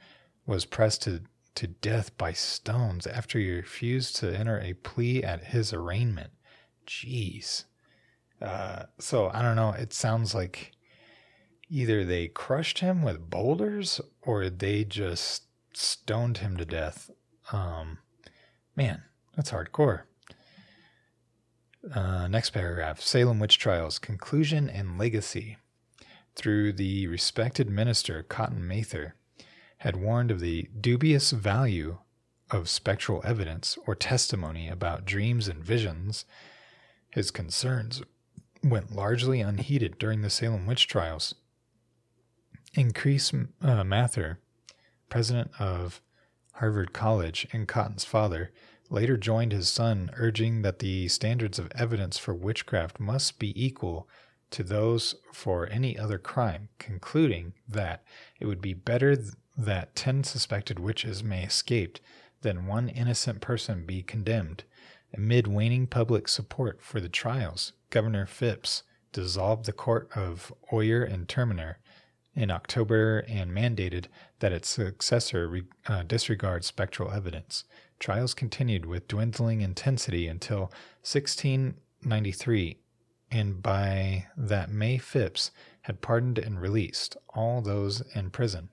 was 0.47 0.65
pressed 0.65 1.03
to, 1.03 1.23
to 1.57 1.67
death 1.67 2.17
by 2.17 2.33
stones 2.33 3.07
after 3.07 3.39
he 3.39 3.51
refused 3.51 4.17
to 4.17 4.37
enter 4.37 4.59
a 4.59 4.73
plea 4.73 5.23
at 5.23 5.45
his 5.45 5.73
arraignment. 5.73 6.31
Jeez. 6.87 7.65
Uh, 8.41 8.85
so 8.99 9.31
I 9.33 9.43
don't 9.43 9.57
know. 9.57 9.71
It 9.71 9.93
sounds 9.93 10.35
like 10.35 10.73
either 11.69 12.05
they 12.05 12.29
crushed 12.29 12.81
him 12.81 13.03
with 13.03 13.31
boulders 13.31 14.01
or 14.23 14.49
they 14.49 14.85
just 14.85 15.45
stoned 15.73 16.39
him 16.39 16.57
to 16.57 16.65
death. 16.65 17.11
Um, 17.53 17.99
man, 18.75 19.03
that's 19.37 19.51
hardcore. 19.51 20.03
Uh, 21.93 22.27
next 22.29 22.51
paragraph 22.51 23.01
Salem 23.01 23.39
Witch 23.39 23.59
Trials 23.59 23.99
Conclusion 23.99 24.71
and 24.71 24.99
Legacy. 24.99 25.59
Through 26.35 26.73
the 26.73 27.07
respected 27.09 27.69
minister 27.69 28.23
Cotton 28.23 28.67
Mather, 28.67 29.17
had 29.79 29.97
warned 29.97 30.31
of 30.31 30.41
the 30.41 30.69
dubious 30.81 31.31
value 31.33 31.99
of 32.51 32.71
spectral 32.71 33.21
evidence 33.23 33.77
or 33.87 33.95
testimony 33.95 34.67
about 34.67 35.05
dreams 35.05 35.47
and 35.47 35.63
visions. 35.63 36.25
His 37.11 37.31
concerns 37.31 38.03
went 38.63 38.95
largely 38.97 39.43
unheeded 39.43 39.99
during 39.99 40.23
the 40.23 40.31
Salem 40.31 40.67
witch 40.67 40.89
trials. 40.89 41.35
Increase 42.73 43.31
uh, 43.61 43.85
Mather, 43.85 44.39
president 45.11 45.51
of 45.59 46.01
Harvard 46.55 46.95
College 46.95 47.47
and 47.53 47.69
Cotton's 47.69 48.05
father, 48.05 48.53
later 48.95 49.17
joined 49.17 49.51
his 49.51 49.69
son, 49.69 50.09
urging 50.17 50.63
that 50.63 50.79
the 50.79 51.09
standards 51.09 51.59
of 51.59 51.71
evidence 51.75 52.17
for 52.17 52.33
witchcraft 52.33 53.01
must 53.01 53.41
be 53.41 53.53
equal 53.63 54.09
to 54.51 54.63
those 54.63 55.17
for 55.33 55.69
any 55.69 55.99
other 55.99 56.17
crime, 56.17 56.69
concluding 56.79 57.53
that 57.69 58.05
it 58.39 58.47
would 58.47 58.61
be 58.61 58.73
better 58.73 59.17
th- 59.17 59.33
that 59.59 59.97
ten 59.97 60.23
suspected 60.23 60.79
witches 60.79 61.25
may 61.25 61.43
escape 61.43 61.99
than 62.43 62.69
one 62.69 62.89
innocent 62.89 63.41
person 63.41 63.85
be 63.85 64.01
condemned. 64.01 64.63
Amid 65.13 65.49
waning 65.49 65.89
public 65.89 66.29
support 66.29 66.81
for 66.81 67.01
the 67.01 67.09
trials, 67.09 67.73
Governor 67.91 68.27
Phips 68.27 68.85
dissolved 69.13 69.67
the 69.67 69.73
court 69.73 70.09
of 70.15 70.53
Oyer 70.73 71.03
and 71.03 71.29
Terminer 71.29 71.79
in 72.37 72.51
October 72.51 73.25
and 73.29 73.51
mandated 73.51 74.07
that 74.39 74.53
its 74.53 74.69
successor 74.69 75.49
re- 75.49 75.63
uh, 75.89 76.03
disregard 76.03 76.65
spectral 76.65 77.11
evidence. 77.11 77.65
Trials 77.99 78.35
continued 78.35 78.87
with 78.87 79.09
dwindling 79.09 79.61
intensity 79.61 80.29
until 80.29 80.73
1693, 81.03 82.79
and 83.31 83.63
by 83.63 84.27
that 84.37 84.71
May 84.71 84.99
Phips 84.99 85.51
had 85.83 86.01
pardoned 86.01 86.39
and 86.39 86.61
released 86.61 87.17
all 87.31 87.61
those 87.61 88.03
in 88.15 88.31
prison. 88.31 88.69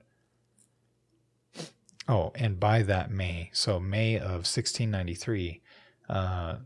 Oh, 2.08 2.32
and 2.34 2.58
by 2.58 2.82
that 2.82 3.10
May, 3.10 3.50
so 3.52 3.78
May 3.78 4.16
of 4.16 4.44
1693, 4.44 5.62
uh, 6.08 6.56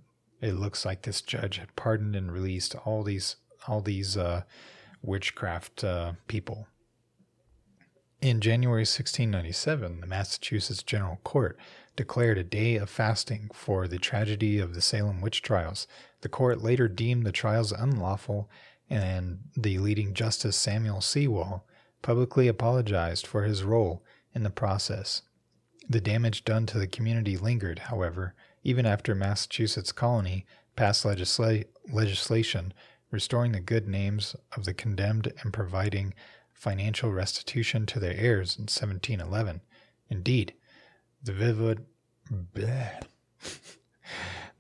it 0.41 0.53
looks 0.53 0.85
like 0.85 1.03
this 1.03 1.21
judge 1.21 1.59
had 1.59 1.77
pardoned 1.77 2.17
and 2.17 2.33
released 2.33 2.75
all 2.85 3.03
these 3.03 3.37
all 3.69 3.81
these 3.81 4.17
uh, 4.17 4.43
witchcraft 5.03 5.83
uh, 5.83 6.13
people. 6.29 6.69
In 8.21 8.41
January 8.41 8.81
1697, 8.83 10.01
the 10.01 10.07
Massachusetts 10.07 10.83
General 10.83 11.19
Court 11.25 11.59
declared 11.97 12.39
a 12.39 12.45
day 12.45 12.77
of 12.77 12.91
fasting 12.91 13.51
for 13.53 13.89
the 13.89 13.99
tragedy 13.99 14.59
of 14.59 14.75
the 14.75 14.81
Salem 14.81 15.21
witch 15.21 15.43
trials. 15.43 15.87
The 16.21 16.29
court 16.29 16.63
later 16.63 16.89
deemed 16.89 17.25
the 17.25 17.33
trials 17.33 17.73
unlawful, 17.73 18.51
and 18.89 19.41
the 19.57 19.79
leading 19.79 20.15
justice 20.15 20.57
Samuel 20.57 21.01
Sewall 21.01 21.67
publicly 22.03 22.47
apologized 22.47 23.27
for 23.27 23.43
his 23.43 23.65
role 23.65 24.05
in 24.35 24.43
the 24.43 24.51
process. 24.51 25.23
The 25.89 26.01
damage 26.01 26.45
done 26.45 26.67
to 26.67 26.79
the 26.79 26.87
community 26.87 27.37
lingered, 27.37 27.81
however, 27.81 28.35
even 28.63 28.87
after 28.87 29.15
Massachusetts 29.15 29.93
colony 29.93 30.45
passed 30.77 31.05
legisla- 31.05 31.65
legislation 31.91 32.75
restoring 33.11 33.53
the 33.53 33.61
good 33.61 33.89
names 33.89 34.37
of 34.57 34.65
the 34.65 34.75
condemned 34.75 35.33
and 35.43 35.53
providing 35.53 36.13
financial 36.53 37.13
restitution 37.13 37.87
to 37.87 38.01
their 38.01 38.15
heirs 38.15 38.57
in 38.57 38.63
1711. 38.63 39.61
Indeed, 40.11 40.55
the 41.27 41.33
vivid, 41.33 41.85
bleh, 42.33 43.03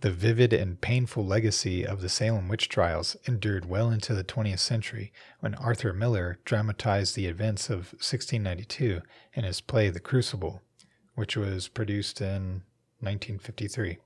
the 0.00 0.10
vivid 0.10 0.52
and 0.52 0.80
painful 0.80 1.24
legacy 1.24 1.86
of 1.86 2.00
the 2.00 2.08
Salem 2.08 2.48
witch 2.48 2.68
trials 2.68 3.16
endured 3.24 3.68
well 3.68 3.88
into 3.88 4.12
the 4.12 4.24
20th 4.24 4.58
century 4.58 5.12
when 5.38 5.54
Arthur 5.54 5.92
Miller 5.92 6.40
dramatized 6.44 7.14
the 7.14 7.26
events 7.26 7.70
of 7.70 7.92
1692 8.02 9.00
in 9.34 9.44
his 9.44 9.60
play 9.60 9.90
The 9.90 10.00
Crucible, 10.00 10.60
which 11.14 11.36
was 11.36 11.68
produced 11.68 12.20
in 12.20 12.64
1953, 12.98 13.98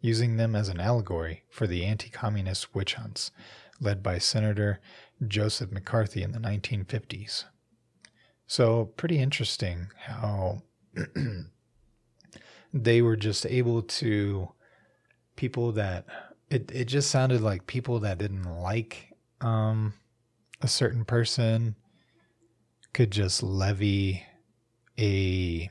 using 0.00 0.38
them 0.38 0.56
as 0.56 0.70
an 0.70 0.80
allegory 0.80 1.44
for 1.50 1.66
the 1.66 1.84
anti 1.84 2.08
communist 2.08 2.74
witch 2.74 2.94
hunts 2.94 3.30
led 3.78 4.02
by 4.02 4.16
Senator 4.16 4.80
Joseph 5.26 5.70
McCarthy 5.70 6.22
in 6.22 6.32
the 6.32 6.38
1950s. 6.38 7.44
So, 8.46 8.86
pretty 8.96 9.18
interesting 9.18 9.88
how 10.06 10.62
they 12.72 13.02
were 13.02 13.16
just 13.16 13.46
able 13.46 13.82
to 13.82 14.50
people 15.36 15.72
that 15.72 16.04
it, 16.50 16.70
it 16.72 16.84
just 16.86 17.10
sounded 17.10 17.40
like 17.40 17.66
people 17.66 18.00
that 18.00 18.18
didn't 18.18 18.60
like 18.60 19.14
um, 19.40 19.94
a 20.60 20.68
certain 20.68 21.04
person 21.04 21.76
could 22.92 23.10
just 23.10 23.42
levy 23.42 24.24
a 24.98 25.70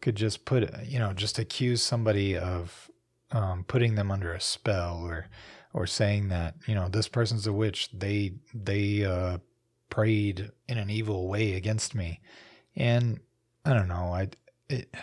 could 0.00 0.16
just 0.16 0.44
put, 0.44 0.70
you 0.84 0.98
know, 0.98 1.12
just 1.12 1.38
accuse 1.38 1.82
somebody 1.82 2.36
of 2.36 2.90
um, 3.32 3.64
putting 3.66 3.94
them 3.94 4.10
under 4.10 4.32
a 4.32 4.40
spell 4.40 5.00
or 5.02 5.28
or 5.72 5.86
saying 5.86 6.28
that 6.28 6.54
you 6.66 6.74
know 6.74 6.88
this 6.88 7.08
person's 7.08 7.46
a 7.46 7.52
witch. 7.52 7.88
They 7.92 8.34
they 8.54 9.04
uh, 9.04 9.38
prayed 9.90 10.50
in 10.68 10.78
an 10.78 10.90
evil 10.90 11.28
way 11.28 11.54
against 11.54 11.94
me. 11.94 12.20
And 12.76 13.20
i 13.64 13.72
don't 13.72 13.88
know. 13.88 14.12
I 14.14 14.28
it, 14.68 14.94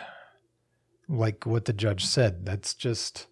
like 1.13 1.45
what 1.45 1.65
the 1.65 1.73
judge 1.73 2.05
said 2.05 2.45
that's 2.45 2.73
just 2.73 3.27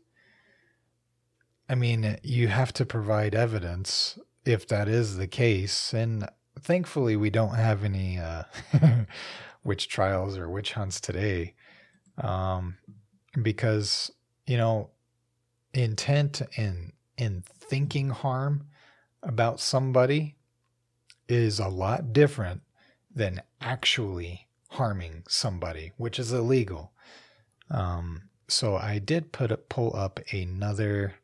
i 1.70 1.76
mean 1.76 2.18
you 2.24 2.48
have 2.48 2.72
to 2.72 2.86
provide 2.86 3.36
evidence 3.36 4.18
if 4.46 4.68
that 4.68 4.88
is 4.88 5.18
the 5.18 5.28
case 5.28 5.94
and 5.94 6.28
thankfully 6.60 7.16
we 7.16 7.30
don't 7.30 7.56
have 7.56 7.84
any 7.84 8.18
uh, 8.18 8.44
witch 9.64 9.88
trials 9.88 10.38
or 10.38 10.50
witch 10.50 10.74
hunts 10.74 11.00
today 11.00 11.54
um, 12.18 12.78
because 13.42 14.12
you 14.46 14.58
know 14.58 14.90
intent 15.74 16.42
and 16.58 16.92
in 17.18 17.44
thinking 17.46 18.10
harm 18.10 18.66
about 19.24 19.60
somebody 19.60 20.36
is 21.28 21.60
a 21.60 21.68
lot 21.68 22.12
different 22.12 22.62
than 23.14 23.42
actually 23.62 24.48
harming 24.72 25.24
somebody, 25.28 25.92
which 25.98 26.18
is 26.20 26.32
illegal. 26.32 26.92
Um, 27.72 28.24
so 28.48 28.76
I 28.76 29.00
did 29.00 29.32
put 29.32 29.52
a, 29.52 29.58
pull 29.58 29.96
up 29.96 30.20
another 30.32 31.16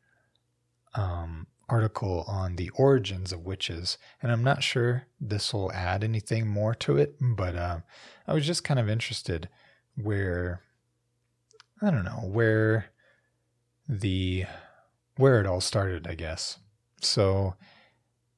um, 0.96 1.48
article 1.70 2.24
on 2.27 2.56
the 2.56 2.70
origins 2.72 3.34
of 3.34 3.46
witches, 3.46 3.98
and 4.22 4.32
I'm 4.32 4.44
not 4.44 4.63
sure 4.63 5.08
this 5.20 5.54
will 5.54 5.72
add 5.74 6.04
anything 6.04 6.48
more 6.48 6.74
to 6.75 6.98
it, 6.98 7.16
but 7.20 7.56
uh, 7.56 7.80
I 8.25 8.34
was 8.34 8.46
just 8.46 8.63
kind 8.63 8.80
of 8.80 8.89
interested 8.89 9.50
where 9.96 10.62
I 11.82 11.92
don't 11.92 12.06
know 12.06 12.24
where 12.24 12.88
the 13.88 14.46
where 15.18 15.39
it 15.39 15.46
all 15.46 15.62
started, 15.62 16.08
I 16.08 16.16
guess. 16.16 16.60
So 17.01 17.56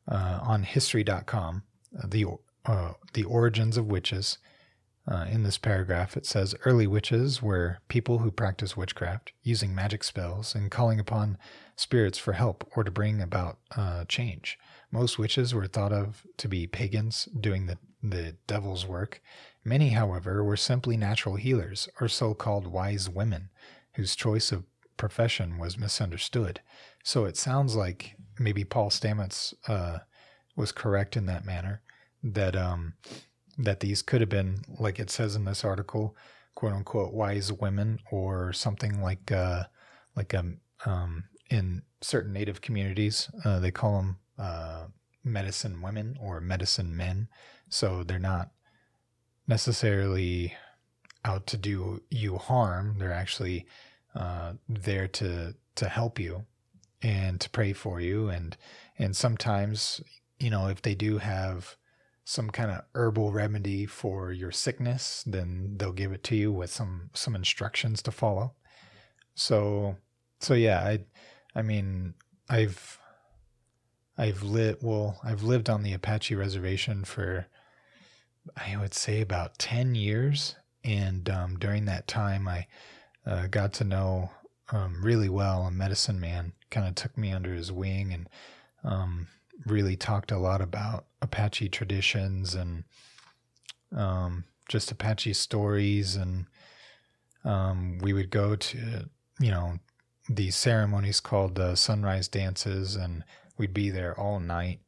uh, 0.07 0.39
on 0.41 0.63
history.com, 0.63 1.63
the 2.03 2.25
uh, 2.65 2.93
the 3.13 3.23
origins 3.23 3.77
of 3.77 3.87
witches. 3.87 4.37
Uh, 5.09 5.25
in 5.31 5.41
this 5.41 5.57
paragraph, 5.57 6.15
it 6.15 6.25
says 6.25 6.53
early 6.65 6.85
witches 6.85 7.41
were 7.41 7.79
people 7.87 8.19
who 8.19 8.29
practiced 8.29 8.77
witchcraft, 8.77 9.31
using 9.41 9.73
magic 9.73 10.03
spells 10.03 10.53
and 10.53 10.69
calling 10.69 10.99
upon 10.99 11.35
spirits 11.75 12.19
for 12.19 12.33
help 12.33 12.69
or 12.75 12.83
to 12.83 12.91
bring 12.91 13.19
about 13.19 13.57
uh, 13.75 14.05
change. 14.05 14.59
Most 14.91 15.17
witches 15.17 15.51
were 15.51 15.65
thought 15.65 15.91
of 15.91 16.27
to 16.37 16.47
be 16.47 16.67
pagans 16.67 17.27
doing 17.39 17.65
the, 17.65 17.79
the 18.03 18.35
devil's 18.45 18.85
work. 18.85 19.19
Many, 19.63 19.89
however, 19.89 20.43
were 20.43 20.57
simply 20.57 20.95
natural 20.95 21.37
healers 21.37 21.89
or 21.99 22.07
so 22.07 22.35
called 22.35 22.67
wise 22.67 23.09
women 23.09 23.49
whose 23.95 24.15
choice 24.15 24.51
of 24.51 24.63
profession 24.95 25.57
was 25.57 25.75
misunderstood. 25.75 26.61
So 27.03 27.25
it 27.25 27.35
sounds 27.35 27.75
like 27.75 28.15
maybe 28.37 28.63
Paul 28.63 28.91
Stamets 28.91 29.55
uh, 29.67 29.99
was 30.55 30.71
correct 30.71 31.17
in 31.17 31.25
that 31.25 31.45
manner 31.45 31.81
that 32.21 32.55
um, 32.55 32.93
that 33.59 33.81
these 33.81 34.01
could 34.01 34.21
have 34.21 34.29
been, 34.29 34.63
like 34.79 34.99
it 34.99 35.09
says 35.09 35.35
in 35.35 35.45
this 35.45 35.63
article, 35.63 36.15
quote 36.55 36.73
unquote 36.73 37.13
wise 37.13 37.53
women 37.53 37.99
or 38.11 38.51
something 38.53 39.01
like 39.01 39.31
uh, 39.31 39.63
like 40.15 40.33
um, 40.33 40.59
um, 40.85 41.25
in 41.49 41.83
certain 42.01 42.33
Native 42.33 42.61
communities 42.61 43.29
uh, 43.45 43.59
they 43.59 43.71
call 43.71 43.97
them 43.97 44.17
uh, 44.37 44.85
medicine 45.23 45.81
women 45.81 46.17
or 46.19 46.39
medicine 46.41 46.95
men. 46.95 47.27
So 47.69 48.03
they're 48.03 48.19
not 48.19 48.51
necessarily 49.47 50.53
out 51.25 51.47
to 51.47 51.57
do 51.57 52.01
you 52.09 52.37
harm. 52.37 52.97
They're 52.97 53.11
actually 53.11 53.65
uh, 54.15 54.53
there 54.67 55.07
to 55.07 55.55
to 55.75 55.89
help 55.89 56.19
you 56.19 56.45
and 57.01 57.39
to 57.39 57.49
pray 57.49 57.71
for 57.71 58.01
you 58.01 58.27
and 58.27 58.57
and 58.97 59.15
sometimes 59.15 60.01
you 60.39 60.49
know 60.49 60.67
if 60.67 60.81
they 60.81 60.93
do 60.93 61.19
have 61.19 61.77
some 62.29 62.51
kind 62.51 62.69
of 62.69 62.83
herbal 62.93 63.31
remedy 63.31 63.87
for 63.87 64.31
your 64.31 64.51
sickness 64.51 65.23
then 65.25 65.73
they'll 65.77 65.91
give 65.91 66.11
it 66.11 66.23
to 66.23 66.35
you 66.35 66.51
with 66.51 66.69
some 66.69 67.09
some 67.11 67.35
instructions 67.35 68.03
to 68.03 68.11
follow. 68.11 68.53
So 69.33 69.97
so 70.39 70.53
yeah 70.53 70.79
i 70.83 70.99
i 71.55 71.63
mean 71.63 72.13
i've 72.47 72.99
i've 74.15 74.43
lived 74.43 74.83
well 74.83 75.19
i've 75.23 75.41
lived 75.41 75.71
on 75.71 75.81
the 75.81 75.91
apache 75.91 76.35
reservation 76.35 77.03
for 77.03 77.47
i 78.55 78.77
would 78.77 78.93
say 78.93 79.21
about 79.21 79.57
10 79.57 79.95
years. 79.95 80.55
And 80.83 81.29
um, 81.29 81.57
during 81.57 81.85
that 81.85 82.07
time 82.07 82.47
i 82.47 82.67
uh, 83.25 83.47
got 83.47 83.73
to 83.73 83.83
know 83.83 84.29
um, 84.71 85.01
really 85.01 85.29
well 85.29 85.63
a 85.63 85.71
medicine 85.71 86.19
man 86.19 86.53
kind 86.69 86.87
of 86.87 86.93
took 86.93 87.17
me 87.17 87.31
under 87.31 87.55
his 87.55 87.71
wing 87.71 88.13
and 88.13 88.29
um, 88.83 89.27
really 89.65 89.95
talked 89.95 90.31
a 90.31 90.37
lot 90.37 90.61
about 90.61 91.05
Apache 91.21 91.69
traditions 91.69 92.55
and 92.55 92.83
um, 93.95 94.45
just 94.67 94.91
Apache 94.91 95.33
stories. 95.33 96.15
And 96.15 96.45
um, 97.43 97.99
we 97.99 98.13
would 98.13 98.29
go 98.29 98.55
to, 98.55 99.09
you 99.39 99.51
know, 99.51 99.79
these 100.29 100.55
ceremonies 100.55 101.19
called 101.19 101.55
the 101.55 101.75
sunrise 101.75 102.27
dances, 102.27 102.95
and 102.95 103.23
we'd 103.57 103.73
be 103.73 103.89
there 103.89 104.17
all 104.19 104.39
night. 104.39 104.79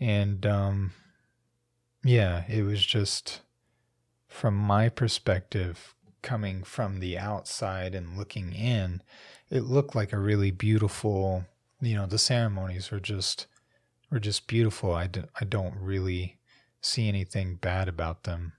And 0.00 0.46
um, 0.46 0.92
yeah, 2.02 2.44
it 2.48 2.62
was 2.62 2.84
just, 2.84 3.40
from 4.26 4.54
my 4.54 4.88
perspective, 4.88 5.94
coming 6.22 6.62
from 6.62 7.00
the 7.00 7.18
outside 7.18 7.94
and 7.94 8.16
looking 8.16 8.52
in, 8.52 9.02
it 9.50 9.64
looked 9.64 9.94
like 9.94 10.12
a 10.12 10.18
really 10.18 10.50
beautiful, 10.50 11.44
you 11.80 11.94
know, 11.94 12.06
the 12.06 12.18
ceremonies 12.18 12.90
were 12.90 13.00
just 13.00 13.46
were 14.10 14.20
just 14.20 14.46
beautiful. 14.46 14.92
I, 14.92 15.06
d- 15.06 15.22
I 15.40 15.44
don't 15.44 15.74
really 15.76 16.38
see 16.80 17.08
anything 17.08 17.56
bad 17.56 17.88
about 17.88 18.24
them. 18.24 18.52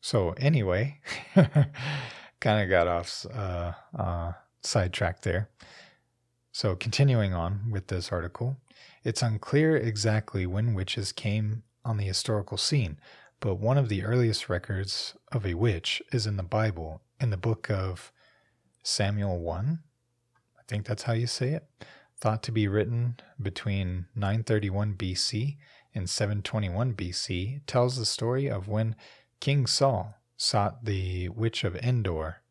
So 0.00 0.30
anyway, 0.32 1.00
kind 1.34 2.62
of 2.62 2.68
got 2.68 2.86
off 2.86 3.26
uh, 3.32 3.72
uh, 3.98 4.32
sidetracked 4.62 5.22
there. 5.22 5.48
So 6.52 6.76
continuing 6.76 7.34
on 7.34 7.70
with 7.70 7.88
this 7.88 8.12
article, 8.12 8.58
it's 9.02 9.22
unclear 9.22 9.76
exactly 9.76 10.46
when 10.46 10.74
witches 10.74 11.10
came 11.10 11.62
on 11.84 11.96
the 11.96 12.04
historical 12.04 12.56
scene, 12.56 12.98
but 13.40 13.56
one 13.56 13.76
of 13.76 13.88
the 13.88 14.04
earliest 14.04 14.48
records 14.48 15.16
of 15.32 15.44
a 15.44 15.54
witch 15.54 16.00
is 16.12 16.26
in 16.26 16.36
the 16.36 16.42
Bible, 16.42 17.02
in 17.20 17.30
the 17.30 17.36
book 17.36 17.70
of 17.70 18.12
Samuel 18.82 19.40
1. 19.40 19.80
I 20.58 20.62
think 20.68 20.86
that's 20.86 21.02
how 21.02 21.12
you 21.12 21.26
say 21.26 21.50
it. 21.50 21.66
Thought 22.20 22.42
to 22.44 22.52
be 22.52 22.68
written 22.68 23.16
between 23.40 24.06
931 24.14 24.94
BC 24.94 25.56
and 25.94 26.08
721 26.08 26.94
BC, 26.94 27.60
tells 27.66 27.96
the 27.96 28.06
story 28.06 28.48
of 28.48 28.68
when 28.68 28.96
King 29.40 29.66
Saul 29.66 30.14
sought 30.36 30.84
the 30.84 31.28
witch 31.28 31.64
of 31.64 31.76
Endor 31.76 32.42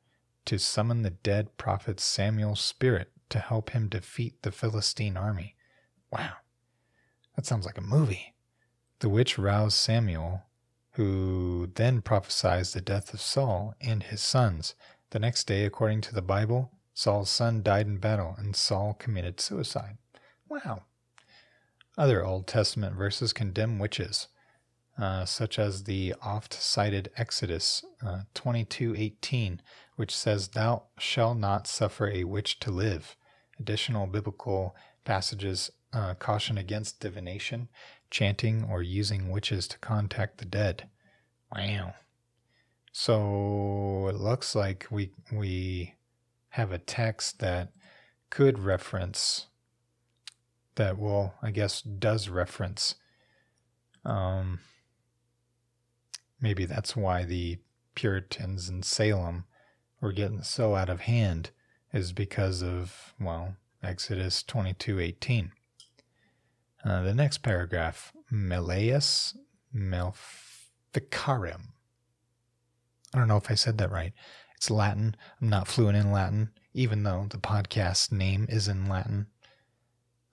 to 0.45 0.58
summon 0.58 1.02
the 1.02 1.10
dead 1.10 1.58
prophet 1.58 1.99
Samuel's 1.99 2.62
spirit 2.62 3.12
to 3.30 3.39
help 3.39 3.71
him 3.71 3.89
defeat 3.89 4.41
the 4.41 4.52
Philistine 4.52 5.17
army. 5.17 5.56
Wow, 6.12 6.34
that 7.36 7.45
sounds 7.45 7.65
like 7.65 7.78
a 7.78 7.82
movie. 7.82 8.34
The 8.99 9.10
witch 9.10 9.38
roused 9.38 9.78
Samuel 9.78 10.43
who 10.93 11.71
then 11.73 12.02
prophesied 12.02 12.65
the 12.65 12.82
death 12.82 13.13
of 13.13 13.21
Saul 13.21 13.73
and 13.82 14.04
his 14.04 14.21
sons. 14.21 14.76
The 15.10 15.19
next 15.19 15.45
day, 15.45 15.65
according 15.65 16.02
to 16.02 16.13
the 16.13 16.21
Bible, 16.21 16.71
Saul's 16.93 17.29
son 17.29 17.63
died 17.63 17.88
in 17.88 17.97
battle 17.97 18.36
and 18.38 18.56
Saul 18.56 18.93
committed 18.93 19.39
suicide. 19.39 19.97
Wow. 20.47 20.84
Other 21.97 22.25
Old 22.25 22.47
Testament 22.47 22.95
verses 22.95 23.34
condemn 23.34 23.79
witches, 23.79 24.27
uh, 24.97 25.25
such 25.25 25.60
as 25.60 25.84
the 25.84 26.13
oft-cited 26.21 27.12
Exodus 27.17 27.84
uh, 28.06 28.21
22:18, 28.34 29.60
which 29.95 30.15
says, 30.15 30.49
"Thou 30.49 30.84
shalt 30.97 31.38
not 31.38 31.67
suffer 31.67 32.08
a 32.08 32.23
witch 32.23 32.60
to 32.62 32.71
live." 32.71 33.15
Additional 33.60 34.08
biblical 34.08 34.75
passages 35.03 35.71
uh, 35.93 36.15
caution 36.15 36.58
against 36.58 36.99
divination, 36.99 37.69
chanting, 38.10 38.63
or 38.63 38.82
using 38.82 39.29
witches 39.29 39.67
to 39.67 39.77
contact 39.79 40.39
the 40.39 40.45
dead. 40.45 40.89
Wow. 41.56 41.93
So 42.91 44.08
it 44.08 44.15
looks 44.15 44.56
like 44.56 44.88
we 44.89 45.12
we 45.32 45.95
have 46.54 46.72
a 46.72 46.78
text 46.78 47.39
that 47.39 47.72
could 48.30 48.60
reference 48.60 49.48
that 50.76 50.98
well, 50.98 51.36
I 51.42 51.52
guess 51.52 51.82
does 51.82 52.30
reference 52.30 52.96
um 54.06 54.60
maybe 56.42 56.66
that's 56.66 56.96
why 56.96 57.24
the 57.24 57.58
Puritans 57.96 58.70
in 58.70 58.84
Salem 58.84 59.46
were 60.02 60.12
getting 60.12 60.44
so 60.44 60.76
out 60.76 60.89
of 60.89 61.02
hand 61.02 61.52
is 61.92 62.12
because 62.12 62.62
of 62.62 63.13
well, 63.20 63.56
Exodus 63.82 64.44
22:18. 64.44 65.52
Uh, 66.86 67.02
the 67.02 67.13
next 67.13 67.39
paragraph, 67.39 68.13
Malleus 68.30 69.36
Maleficarum. 69.72 71.74
I 73.13 73.18
don't 73.18 73.28
know 73.28 73.38
if 73.38 73.50
I 73.50 73.56
said 73.56 73.78
that 73.78 73.92
right. 73.92 74.13
It's 74.63 74.71
Latin. 74.71 75.17
I'm 75.41 75.49
not 75.49 75.67
fluent 75.67 75.97
in 75.97 76.10
Latin, 76.10 76.52
even 76.73 77.04
though 77.04 77.28
the 77.30 77.38
podcast 77.38 78.13
name 78.13 78.45
is 78.47 78.69
in 78.69 78.88
Latin. 78.88 79.28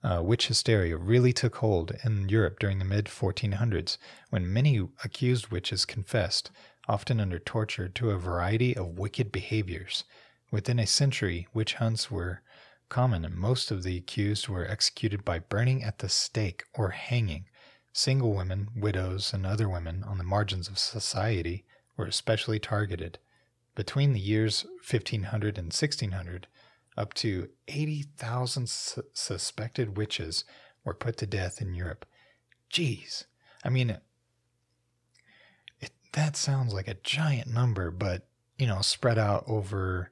Uh, 0.01 0.21
witch 0.23 0.47
hysteria 0.47 0.95
really 0.95 1.33
took 1.33 1.57
hold 1.57 1.91
in 2.05 2.29
Europe 2.29 2.57
during 2.57 2.79
the 2.79 2.85
mid 2.85 3.07
1400s 3.07 3.97
when 4.29 4.53
many 4.53 4.87
accused 5.03 5.47
witches 5.47 5.83
confessed, 5.83 6.49
often 6.87 7.19
under 7.19 7.39
torture, 7.39 7.89
to 7.89 8.11
a 8.11 8.17
variety 8.17 8.73
of 8.73 8.97
wicked 8.97 9.33
behaviors. 9.33 10.05
Within 10.49 10.79
a 10.79 10.87
century, 10.87 11.49
witch 11.53 11.73
hunts 11.73 12.09
were 12.09 12.41
common, 12.87 13.25
and 13.25 13.35
most 13.35 13.69
of 13.69 13.83
the 13.83 13.97
accused 13.97 14.47
were 14.47 14.65
executed 14.65 15.25
by 15.25 15.39
burning 15.39 15.83
at 15.83 15.99
the 15.99 16.07
stake 16.07 16.63
or 16.73 16.91
hanging. 16.91 17.49
Single 17.91 18.33
women, 18.33 18.69
widows, 18.77 19.33
and 19.33 19.45
other 19.45 19.67
women 19.67 20.05
on 20.05 20.17
the 20.17 20.23
margins 20.23 20.69
of 20.69 20.79
society 20.79 21.65
were 21.97 22.05
especially 22.05 22.59
targeted. 22.59 23.19
Between 23.75 24.13
the 24.13 24.19
years 24.19 24.65
1500 24.89 25.57
and 25.57 25.67
1600, 25.67 26.47
up 26.97 27.13
to 27.15 27.49
80,000 27.67 28.69
su- 28.69 29.03
suspected 29.13 29.97
witches 29.97 30.43
were 30.83 30.93
put 30.93 31.17
to 31.17 31.25
death 31.25 31.61
in 31.61 31.73
Europe. 31.73 32.05
Jeez. 32.71 33.25
I 33.63 33.69
mean, 33.69 33.97
it, 35.79 35.91
that 36.13 36.35
sounds 36.35 36.73
like 36.73 36.87
a 36.87 36.95
giant 36.95 37.47
number, 37.47 37.91
but, 37.91 38.27
you 38.57 38.67
know, 38.67 38.81
spread 38.81 39.17
out 39.17 39.45
over 39.47 40.11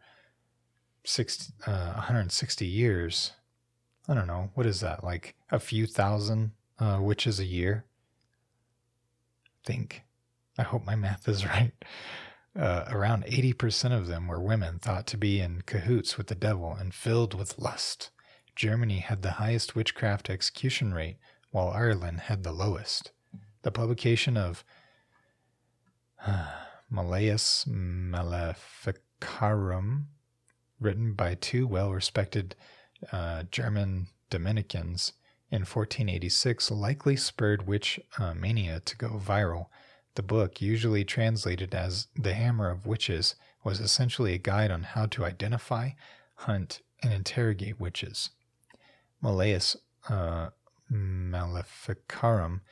60, 1.04 1.54
uh, 1.65 1.93
160 1.93 2.65
years. 2.65 3.34
I 4.08 4.13
don't 4.13 4.28
know. 4.28 4.52
What 4.54 4.65
is 4.65 4.80
that? 4.80 5.04
Like 5.04 5.36
a 5.52 5.60
few 5.60 5.86
thousand 5.86 6.52
uh, 6.80 7.00
witches 7.02 7.39
a 7.39 7.45
year? 7.45 7.86
I 9.45 9.67
think. 9.67 10.04
I 10.58 10.63
hope 10.63 10.86
my 10.86 10.95
math 10.95 11.28
is 11.28 11.45
right. 11.45 11.74
Uh, 12.57 12.85
around 12.88 13.25
80% 13.25 13.97
of 13.97 14.07
them 14.07 14.27
were 14.27 14.41
women 14.41 14.79
thought 14.79 15.05
to 15.07 15.17
be 15.17 15.39
in 15.39 15.62
cahoots 15.65 16.17
with 16.17 16.27
the 16.27 16.35
devil 16.35 16.73
and 16.73 16.93
filled 16.93 17.33
with 17.33 17.59
lust. 17.59 18.09
Germany 18.55 18.99
had 18.99 19.21
the 19.21 19.33
highest 19.33 19.75
witchcraft 19.75 20.29
execution 20.29 20.93
rate, 20.93 21.17
while 21.51 21.69
Ireland 21.69 22.21
had 22.21 22.43
the 22.43 22.51
lowest. 22.51 23.12
The 23.62 23.71
publication 23.71 24.35
of 24.35 24.63
uh, 26.25 26.47
Malleus 26.89 27.65
Maleficarum, 27.67 30.07
written 30.79 31.13
by 31.13 31.35
two 31.35 31.67
well 31.67 31.91
respected 31.91 32.55
uh, 33.12 33.43
German 33.51 34.07
Dominicans 34.29 35.13
in 35.51 35.62
1486, 35.62 36.71
likely 36.71 37.15
spurred 37.15 37.67
witch 37.67 37.99
uh, 38.17 38.33
mania 38.33 38.79
to 38.81 38.97
go 38.97 39.21
viral 39.23 39.67
the 40.19 40.23
book, 40.23 40.62
usually 40.62 41.05
translated 41.05 41.73
as 41.73 42.08
The 42.13 42.34
Hammer 42.34 42.69
of 42.69 42.86
Witches, 42.86 43.36
was 43.63 43.79
essentially 43.79 44.34
a 44.34 44.38
guide 44.38 44.69
on 44.69 44.84
how 44.84 45.05
to 45.05 45.23
identify, 45.23 45.91
hunt, 46.36 46.82
and 47.01 47.13
interrogate 47.13 47.79
witches. 47.79 48.32
Malleus 49.21 49.77
uh, 50.10 50.49
Maleficarum 50.89 52.63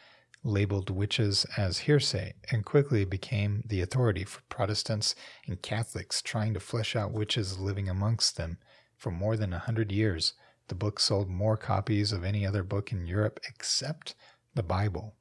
labeled 0.44 0.90
witches 0.90 1.46
as 1.56 1.78
hearsay 1.88 2.34
and 2.52 2.66
quickly 2.66 3.06
became 3.06 3.64
the 3.66 3.80
authority 3.80 4.26
for 4.26 4.42
Protestants 4.50 5.16
and 5.48 5.62
Catholics 5.62 6.22
trying 6.22 6.54
to 6.54 6.60
flesh 6.60 6.98
out 6.98 7.14
witches 7.14 7.58
living 7.58 7.88
amongst 7.88 8.36
them. 8.36 8.58
For 8.98 9.10
more 9.10 9.38
than 9.38 9.54
a 9.54 9.60
hundred 9.60 9.94
years, 9.94 10.34
the 10.68 10.76
book 10.76 11.00
sold 11.00 11.30
more 11.30 11.56
copies 11.56 12.12
of 12.12 12.26
any 12.26 12.46
other 12.46 12.64
book 12.64 12.92
in 12.92 13.08
Europe 13.08 13.40
except 13.48 14.16
the 14.54 14.64
Bible. 14.64 15.16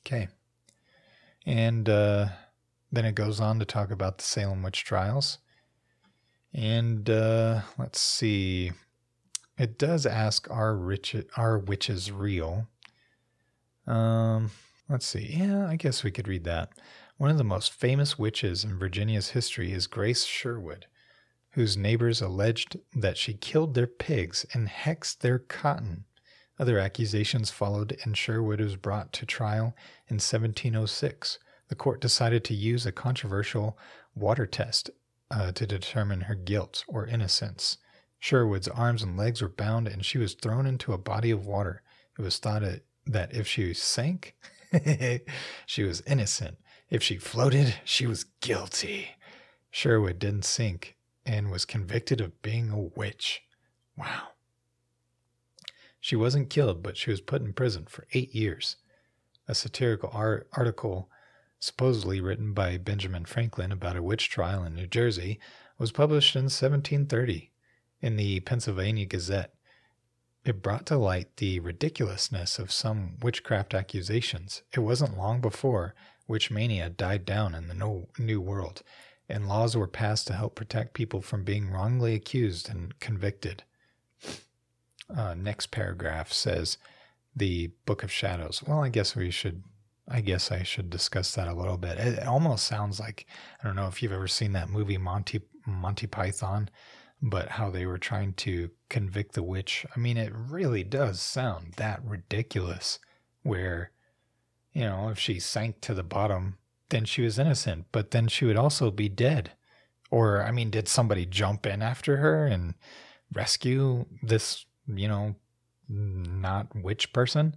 Okay. 0.00 0.26
And 1.46 1.88
uh, 1.88 2.26
then 2.90 3.04
it 3.04 3.14
goes 3.14 3.40
on 3.40 3.60
to 3.60 3.64
talk 3.64 3.90
about 3.90 4.18
the 4.18 4.24
Salem 4.24 4.62
witch 4.62 4.84
trials. 4.84 5.38
And 6.52 7.08
uh, 7.08 7.62
let's 7.78 8.00
see. 8.00 8.72
It 9.56 9.78
does 9.78 10.04
ask, 10.04 10.50
are, 10.50 10.74
rich, 10.74 11.14
are 11.36 11.58
witches 11.58 12.10
real? 12.10 12.66
Um, 13.86 14.50
let's 14.88 15.06
see. 15.06 15.36
Yeah, 15.38 15.68
I 15.68 15.76
guess 15.76 16.02
we 16.02 16.10
could 16.10 16.28
read 16.28 16.44
that. 16.44 16.70
One 17.16 17.30
of 17.30 17.38
the 17.38 17.44
most 17.44 17.72
famous 17.72 18.18
witches 18.18 18.64
in 18.64 18.78
Virginia's 18.78 19.30
history 19.30 19.72
is 19.72 19.86
Grace 19.86 20.24
Sherwood, 20.24 20.86
whose 21.50 21.76
neighbors 21.76 22.20
alleged 22.20 22.78
that 22.94 23.16
she 23.16 23.32
killed 23.32 23.74
their 23.74 23.86
pigs 23.86 24.44
and 24.52 24.68
hexed 24.68 25.20
their 25.20 25.38
cotton. 25.38 26.04
Other 26.58 26.78
accusations 26.78 27.50
followed, 27.50 27.98
and 28.04 28.16
Sherwood 28.16 28.60
was 28.60 28.76
brought 28.76 29.12
to 29.14 29.26
trial 29.26 29.74
in 30.08 30.16
1706. 30.16 31.38
The 31.68 31.74
court 31.74 32.00
decided 32.00 32.44
to 32.44 32.54
use 32.54 32.86
a 32.86 32.92
controversial 32.92 33.78
water 34.14 34.46
test 34.46 34.90
uh, 35.30 35.52
to 35.52 35.66
determine 35.66 36.22
her 36.22 36.34
guilt 36.34 36.84
or 36.88 37.06
innocence. 37.06 37.78
Sherwood's 38.18 38.68
arms 38.68 39.02
and 39.02 39.16
legs 39.16 39.42
were 39.42 39.48
bound, 39.48 39.86
and 39.86 40.04
she 40.04 40.18
was 40.18 40.34
thrown 40.34 40.66
into 40.66 40.92
a 40.92 40.98
body 40.98 41.30
of 41.30 41.46
water. 41.46 41.82
It 42.18 42.22
was 42.22 42.38
thought 42.38 42.62
that 43.06 43.34
if 43.34 43.46
she 43.46 43.74
sank, 43.74 44.34
she 45.66 45.82
was 45.82 46.00
innocent. 46.06 46.56
If 46.88 47.02
she 47.02 47.18
floated, 47.18 47.74
she 47.84 48.06
was 48.06 48.24
guilty. 48.40 49.10
Sherwood 49.70 50.18
didn't 50.18 50.44
sink 50.44 50.96
and 51.26 51.50
was 51.50 51.64
convicted 51.64 52.20
of 52.20 52.40
being 52.40 52.70
a 52.70 52.80
witch. 52.80 53.42
Wow. 53.96 54.28
She 56.06 56.14
wasn't 56.14 56.50
killed, 56.50 56.84
but 56.84 56.96
she 56.96 57.10
was 57.10 57.20
put 57.20 57.42
in 57.42 57.52
prison 57.52 57.86
for 57.86 58.06
eight 58.12 58.32
years. 58.32 58.76
A 59.48 59.56
satirical 59.56 60.08
art- 60.12 60.48
article, 60.52 61.10
supposedly 61.58 62.20
written 62.20 62.52
by 62.52 62.78
Benjamin 62.78 63.24
Franklin 63.24 63.72
about 63.72 63.96
a 63.96 64.02
witch 64.04 64.30
trial 64.30 64.62
in 64.62 64.76
New 64.76 64.86
Jersey, 64.86 65.40
was 65.78 65.90
published 65.90 66.36
in 66.36 66.44
1730 66.44 67.50
in 68.00 68.14
the 68.14 68.38
Pennsylvania 68.38 69.04
Gazette. 69.04 69.52
It 70.44 70.62
brought 70.62 70.86
to 70.86 70.96
light 70.96 71.38
the 71.38 71.58
ridiculousness 71.58 72.60
of 72.60 72.70
some 72.70 73.18
witchcraft 73.20 73.74
accusations. 73.74 74.62
It 74.72 74.80
wasn't 74.86 75.18
long 75.18 75.40
before 75.40 75.96
witch 76.28 76.52
mania 76.52 76.88
died 76.88 77.24
down 77.24 77.52
in 77.52 77.66
the 77.66 78.06
New 78.16 78.40
World, 78.40 78.84
and 79.28 79.48
laws 79.48 79.76
were 79.76 79.88
passed 79.88 80.28
to 80.28 80.34
help 80.34 80.54
protect 80.54 80.94
people 80.94 81.20
from 81.20 81.42
being 81.42 81.68
wrongly 81.68 82.14
accused 82.14 82.68
and 82.68 82.96
convicted 83.00 83.64
uh, 85.14 85.34
next 85.34 85.70
paragraph 85.70 86.32
says 86.32 86.78
the 87.34 87.70
Book 87.84 88.02
of 88.02 88.10
Shadows. 88.10 88.62
Well, 88.66 88.82
I 88.82 88.88
guess 88.88 89.14
we 89.14 89.30
should. 89.30 89.62
I 90.08 90.20
guess 90.20 90.52
I 90.52 90.62
should 90.62 90.88
discuss 90.88 91.34
that 91.34 91.48
a 91.48 91.54
little 91.54 91.76
bit. 91.76 91.98
It, 91.98 92.18
it 92.18 92.26
almost 92.26 92.64
sounds 92.64 93.00
like 93.00 93.26
I 93.60 93.66
don't 93.66 93.74
know 93.76 93.88
if 93.88 94.02
you've 94.02 94.12
ever 94.12 94.28
seen 94.28 94.52
that 94.52 94.70
movie 94.70 94.98
Monty 94.98 95.42
Monty 95.66 96.06
Python, 96.06 96.70
but 97.20 97.50
how 97.50 97.70
they 97.70 97.86
were 97.86 97.98
trying 97.98 98.32
to 98.34 98.70
convict 98.88 99.34
the 99.34 99.42
witch. 99.42 99.84
I 99.94 99.98
mean, 99.98 100.16
it 100.16 100.32
really 100.34 100.84
does 100.84 101.20
sound 101.20 101.74
that 101.76 102.04
ridiculous. 102.04 102.98
Where, 103.42 103.92
you 104.72 104.82
know, 104.82 105.08
if 105.08 105.18
she 105.18 105.38
sank 105.38 105.80
to 105.82 105.94
the 105.94 106.02
bottom, 106.02 106.58
then 106.88 107.04
she 107.04 107.22
was 107.22 107.38
innocent, 107.38 107.86
but 107.92 108.10
then 108.10 108.28
she 108.28 108.44
would 108.44 108.56
also 108.56 108.90
be 108.90 109.08
dead. 109.08 109.52
Or, 110.10 110.42
I 110.42 110.50
mean, 110.50 110.70
did 110.70 110.88
somebody 110.88 111.26
jump 111.26 111.66
in 111.66 111.82
after 111.82 112.18
her 112.18 112.46
and 112.46 112.74
rescue 113.32 114.06
this 114.22 114.66
you 114.86 115.08
know, 115.08 115.34
not 115.88 116.74
witch 116.74 117.12
person? 117.12 117.56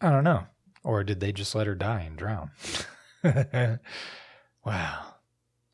I 0.00 0.10
don't 0.10 0.24
know. 0.24 0.46
Or 0.84 1.04
did 1.04 1.20
they 1.20 1.32
just 1.32 1.54
let 1.54 1.66
her 1.66 1.74
die 1.74 2.00
and 2.00 2.16
drown? 2.16 2.50
wow. 4.64 5.14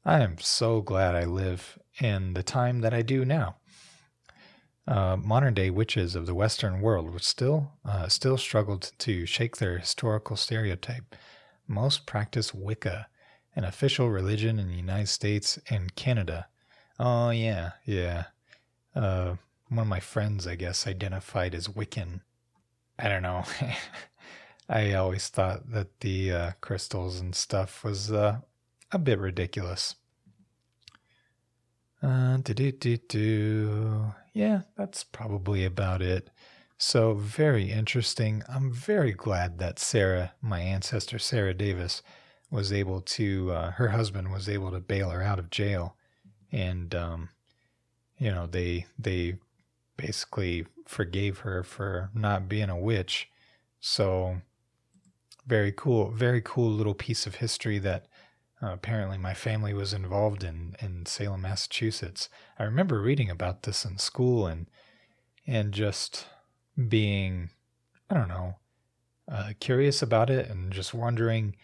I 0.05 0.21
am 0.21 0.39
so 0.39 0.81
glad 0.81 1.15
I 1.15 1.25
live 1.25 1.79
in 2.01 2.35
the 2.35 2.43
time 2.43 2.81
that 2.81 2.95
I 2.95 3.03
do 3.03 3.25
now. 3.25 3.57
Uh, 4.87 5.17
modern 5.17 5.53
day 5.53 5.69
witches 5.69 6.15
of 6.15 6.25
the 6.25 6.35
Western 6.35 6.81
world 6.81 7.11
would 7.11 7.23
still 7.23 7.73
uh, 7.85 8.09
still 8.09 8.39
struggled 8.39 8.93
to 8.99 9.27
shake 9.27 9.59
their 9.59 9.77
historical 9.79 10.35
stereotype. 10.35 11.15
Most 11.67 12.07
practice 12.07 12.55
Wicca, 12.55 13.07
an 13.55 13.65
official 13.65 14.09
religion 14.09 14.59
in 14.59 14.69
the 14.69 14.77
United 14.77 15.09
States 15.09 15.59
and 15.69 15.95
Canada. 15.95 16.47
Oh 16.99 17.29
yeah, 17.29 17.73
yeah. 17.85 18.25
Uh, 18.97 19.35
one 19.69 19.81
of 19.81 19.87
my 19.87 20.01
friends, 20.01 20.47
I 20.47 20.55
guess, 20.55 20.87
identified 20.87 21.55
as 21.55 21.69
Wiccan. 21.69 22.21
I 22.99 23.09
don't 23.09 23.23
know. 23.23 23.45
I 24.69 24.93
always 24.95 25.29
thought 25.29 25.71
that 25.71 26.01
the 26.01 26.33
uh, 26.33 26.51
crystals 26.61 27.21
and 27.21 27.35
stuff 27.35 27.85
was 27.85 28.13
uh, 28.13 28.39
a 28.93 28.99
bit 28.99 29.19
ridiculous. 29.19 29.95
Uh. 33.15 34.13
Yeah, 34.35 34.63
that's 34.77 35.05
probably 35.05 35.65
about 35.65 36.03
it. 36.03 36.31
So 36.77 37.15
very 37.15 37.73
interesting. 37.73 38.43
I'm 38.49 38.71
very 38.73 39.13
glad 39.13 39.59
that 39.59 39.79
Sarah, 39.81 40.33
my 40.41 40.61
ancestor 40.61 41.19
Sarah 41.19 41.55
Davis, 41.55 42.03
was 42.51 42.73
able 42.73 43.01
to. 43.01 43.51
Uh, 43.51 43.71
her 43.73 43.89
husband 43.89 44.31
was 44.31 44.49
able 44.49 44.71
to 44.71 44.81
bail 44.81 45.11
her 45.11 45.23
out 45.23 45.41
of 45.41 45.51
jail, 45.51 45.97
and 46.53 46.95
um, 46.95 47.31
you 48.19 48.31
know 48.31 48.47
they 48.47 48.87
they 48.97 49.39
basically 49.99 50.67
forgave 50.87 51.41
her 51.41 51.63
for 51.63 52.09
not 52.15 52.49
being 52.49 52.71
a 52.71 52.81
witch. 52.81 53.29
So 53.81 54.41
very 55.47 55.73
cool, 55.77 56.11
very 56.11 56.41
cool 56.43 56.71
little 56.71 56.95
piece 56.95 57.27
of 57.27 57.35
history 57.37 57.79
that 57.81 58.07
Uh, 58.61 58.73
apparently, 58.73 59.19
my 59.19 59.35
family 59.35 59.73
was 59.73 59.93
involved 59.93 60.43
in, 60.43 60.75
in 60.81 61.07
Salem, 61.07 61.43
Massachusetts. 61.43 62.29
I 62.59 62.65
remember 62.65 63.01
reading 63.01 63.31
about 63.31 63.63
this 63.63 63.85
in 63.85 63.99
school 63.99 64.49
and 64.49 64.67
and 65.47 65.73
just 65.73 66.27
being, 66.89 67.51
I 68.11 68.15
don't 68.15 68.29
know, 68.29 68.59
uh, 69.31 69.53
curious 69.61 70.03
about 70.03 70.29
it 70.29 70.51
and 70.51 70.73
just 70.73 70.93
wondering 70.93 71.55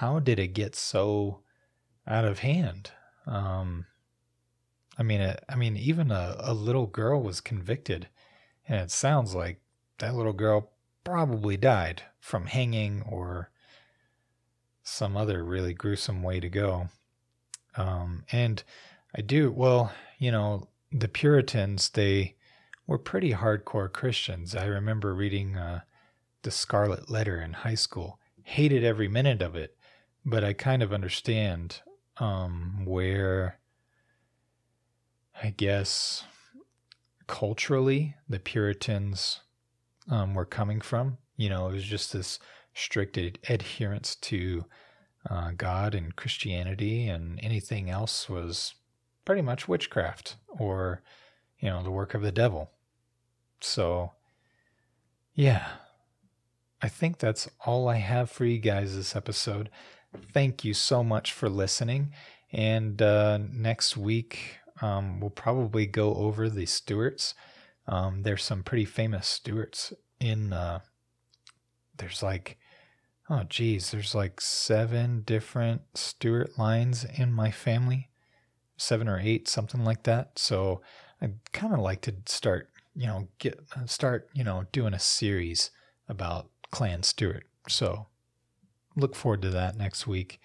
how 0.00 0.18
did 0.18 0.38
it 0.38 0.54
get 0.54 0.74
so 0.74 1.42
out 2.06 2.24
of 2.24 2.38
hand. 2.38 2.90
Um, 3.26 3.84
I 5.00 5.02
mean, 5.02 5.22
it, 5.22 5.42
I 5.48 5.56
mean, 5.56 5.78
even 5.78 6.10
a, 6.10 6.36
a 6.40 6.52
little 6.52 6.86
girl 6.86 7.22
was 7.22 7.40
convicted, 7.40 8.08
and 8.68 8.80
it 8.80 8.90
sounds 8.90 9.34
like 9.34 9.62
that 9.98 10.14
little 10.14 10.34
girl 10.34 10.72
probably 11.04 11.56
died 11.56 12.02
from 12.20 12.46
hanging 12.46 13.02
or 13.08 13.50
some 14.82 15.16
other 15.16 15.42
really 15.42 15.72
gruesome 15.72 16.22
way 16.22 16.38
to 16.38 16.50
go. 16.50 16.88
Um, 17.76 18.24
and 18.30 18.62
I 19.16 19.22
do, 19.22 19.50
well, 19.50 19.90
you 20.18 20.30
know, 20.30 20.68
the 20.92 21.08
Puritans, 21.08 21.88
they 21.88 22.34
were 22.86 22.98
pretty 22.98 23.32
hardcore 23.32 23.90
Christians. 23.90 24.54
I 24.54 24.66
remember 24.66 25.14
reading 25.14 25.56
uh, 25.56 25.80
The 26.42 26.50
Scarlet 26.50 27.08
Letter 27.08 27.40
in 27.40 27.54
high 27.54 27.74
school, 27.74 28.18
hated 28.42 28.84
every 28.84 29.08
minute 29.08 29.40
of 29.40 29.56
it, 29.56 29.78
but 30.26 30.44
I 30.44 30.52
kind 30.52 30.82
of 30.82 30.92
understand 30.92 31.80
um, 32.18 32.84
where, 32.84 33.59
I 35.42 35.50
guess, 35.50 36.24
culturally 37.26 38.16
the 38.28 38.38
Puritans 38.38 39.40
um, 40.10 40.34
were 40.34 40.44
coming 40.44 40.80
from. 40.80 41.18
You 41.36 41.48
know, 41.48 41.68
it 41.68 41.72
was 41.72 41.84
just 41.84 42.12
this 42.12 42.38
strict 42.74 43.16
ad- 43.16 43.38
adherence 43.48 44.16
to 44.16 44.64
uh, 45.28 45.52
God 45.56 45.94
and 45.94 46.14
Christianity, 46.16 47.08
and 47.08 47.38
anything 47.42 47.88
else 47.88 48.28
was 48.28 48.74
pretty 49.24 49.42
much 49.42 49.68
witchcraft 49.68 50.36
or, 50.48 51.02
you 51.58 51.68
know, 51.68 51.82
the 51.82 51.90
work 51.90 52.14
of 52.14 52.22
the 52.22 52.32
devil. 52.32 52.70
So, 53.60 54.12
yeah, 55.34 55.68
I 56.82 56.88
think 56.88 57.18
that's 57.18 57.48
all 57.64 57.88
I 57.88 57.96
have 57.96 58.30
for 58.30 58.44
you 58.44 58.58
guys 58.58 58.96
this 58.96 59.14
episode. 59.14 59.70
Thank 60.32 60.64
you 60.64 60.74
so 60.74 61.04
much 61.04 61.32
for 61.32 61.48
listening. 61.48 62.12
And 62.52 63.00
uh, 63.00 63.38
next 63.52 63.96
week, 63.96 64.56
um, 64.80 65.20
we'll 65.20 65.30
probably 65.30 65.86
go 65.86 66.14
over 66.14 66.48
the 66.48 66.66
Stuarts. 66.66 67.34
Um, 67.86 68.22
there's 68.22 68.44
some 68.44 68.62
pretty 68.62 68.84
famous 68.84 69.26
Stuarts 69.26 69.92
in, 70.20 70.52
uh, 70.52 70.80
there's 71.96 72.22
like 72.22 72.58
Oh, 73.32 73.44
geez, 73.48 73.92
there's 73.92 74.12
like 74.12 74.40
seven 74.40 75.22
different 75.22 75.82
Stuart 75.94 76.58
lines 76.58 77.04
in 77.04 77.32
my 77.32 77.52
family, 77.52 78.10
seven 78.76 79.06
or 79.08 79.20
eight, 79.20 79.46
something 79.46 79.84
like 79.84 80.02
that. 80.02 80.36
So 80.36 80.80
I'd 81.22 81.38
kind 81.52 81.72
of 81.72 81.78
like 81.78 82.00
to 82.02 82.14
start, 82.26 82.70
you 82.96 83.06
know, 83.06 83.28
get 83.38 83.60
start, 83.86 84.28
you 84.34 84.42
know, 84.42 84.64
doing 84.72 84.94
a 84.94 84.98
series 84.98 85.70
about 86.08 86.48
Clan 86.72 87.04
Stuart. 87.04 87.44
So 87.68 88.08
look 88.96 89.14
forward 89.14 89.42
to 89.42 89.50
that 89.50 89.76
next 89.76 90.08
week. 90.08 90.40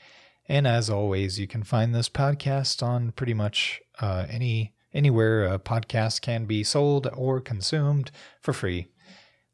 And 0.47 0.67
as 0.67 0.89
always, 0.89 1.39
you 1.39 1.47
can 1.47 1.63
find 1.63 1.93
this 1.93 2.09
podcast 2.09 2.83
on 2.83 3.11
pretty 3.11 3.33
much 3.33 3.81
uh, 3.99 4.25
any 4.29 4.73
anywhere 4.93 5.45
a 5.45 5.59
podcast 5.59 6.21
can 6.21 6.45
be 6.45 6.63
sold 6.63 7.07
or 7.13 7.41
consumed 7.41 8.11
for 8.39 8.53
free. 8.53 8.87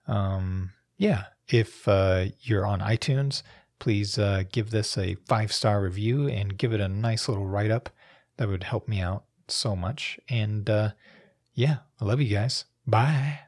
Um, 0.08 0.71
yeah, 0.97 1.25
if 1.47 1.88
uh, 1.88 2.25
you're 2.41 2.65
on 2.65 2.80
iTunes, 2.80 3.41
please 3.80 4.17
uh, 4.19 4.43
give 4.51 4.69
this 4.69 4.97
a 4.97 5.15
five 5.25 5.51
star 5.51 5.82
review 5.82 6.27
and 6.27 6.58
give 6.58 6.73
it 6.73 6.80
a 6.80 6.88
nice 6.88 7.27
little 7.27 7.47
write 7.47 7.71
up. 7.71 7.89
That 8.38 8.49
would 8.49 8.63
help 8.63 8.88
me 8.88 9.01
out 9.01 9.23
so 9.47 9.75
much. 9.75 10.19
And 10.30 10.69
uh, 10.69 10.91
yeah, 11.54 11.77
I 11.99 12.06
love 12.06 12.21
you 12.21 12.30
guys. 12.30 12.65
Bye. 12.86 13.39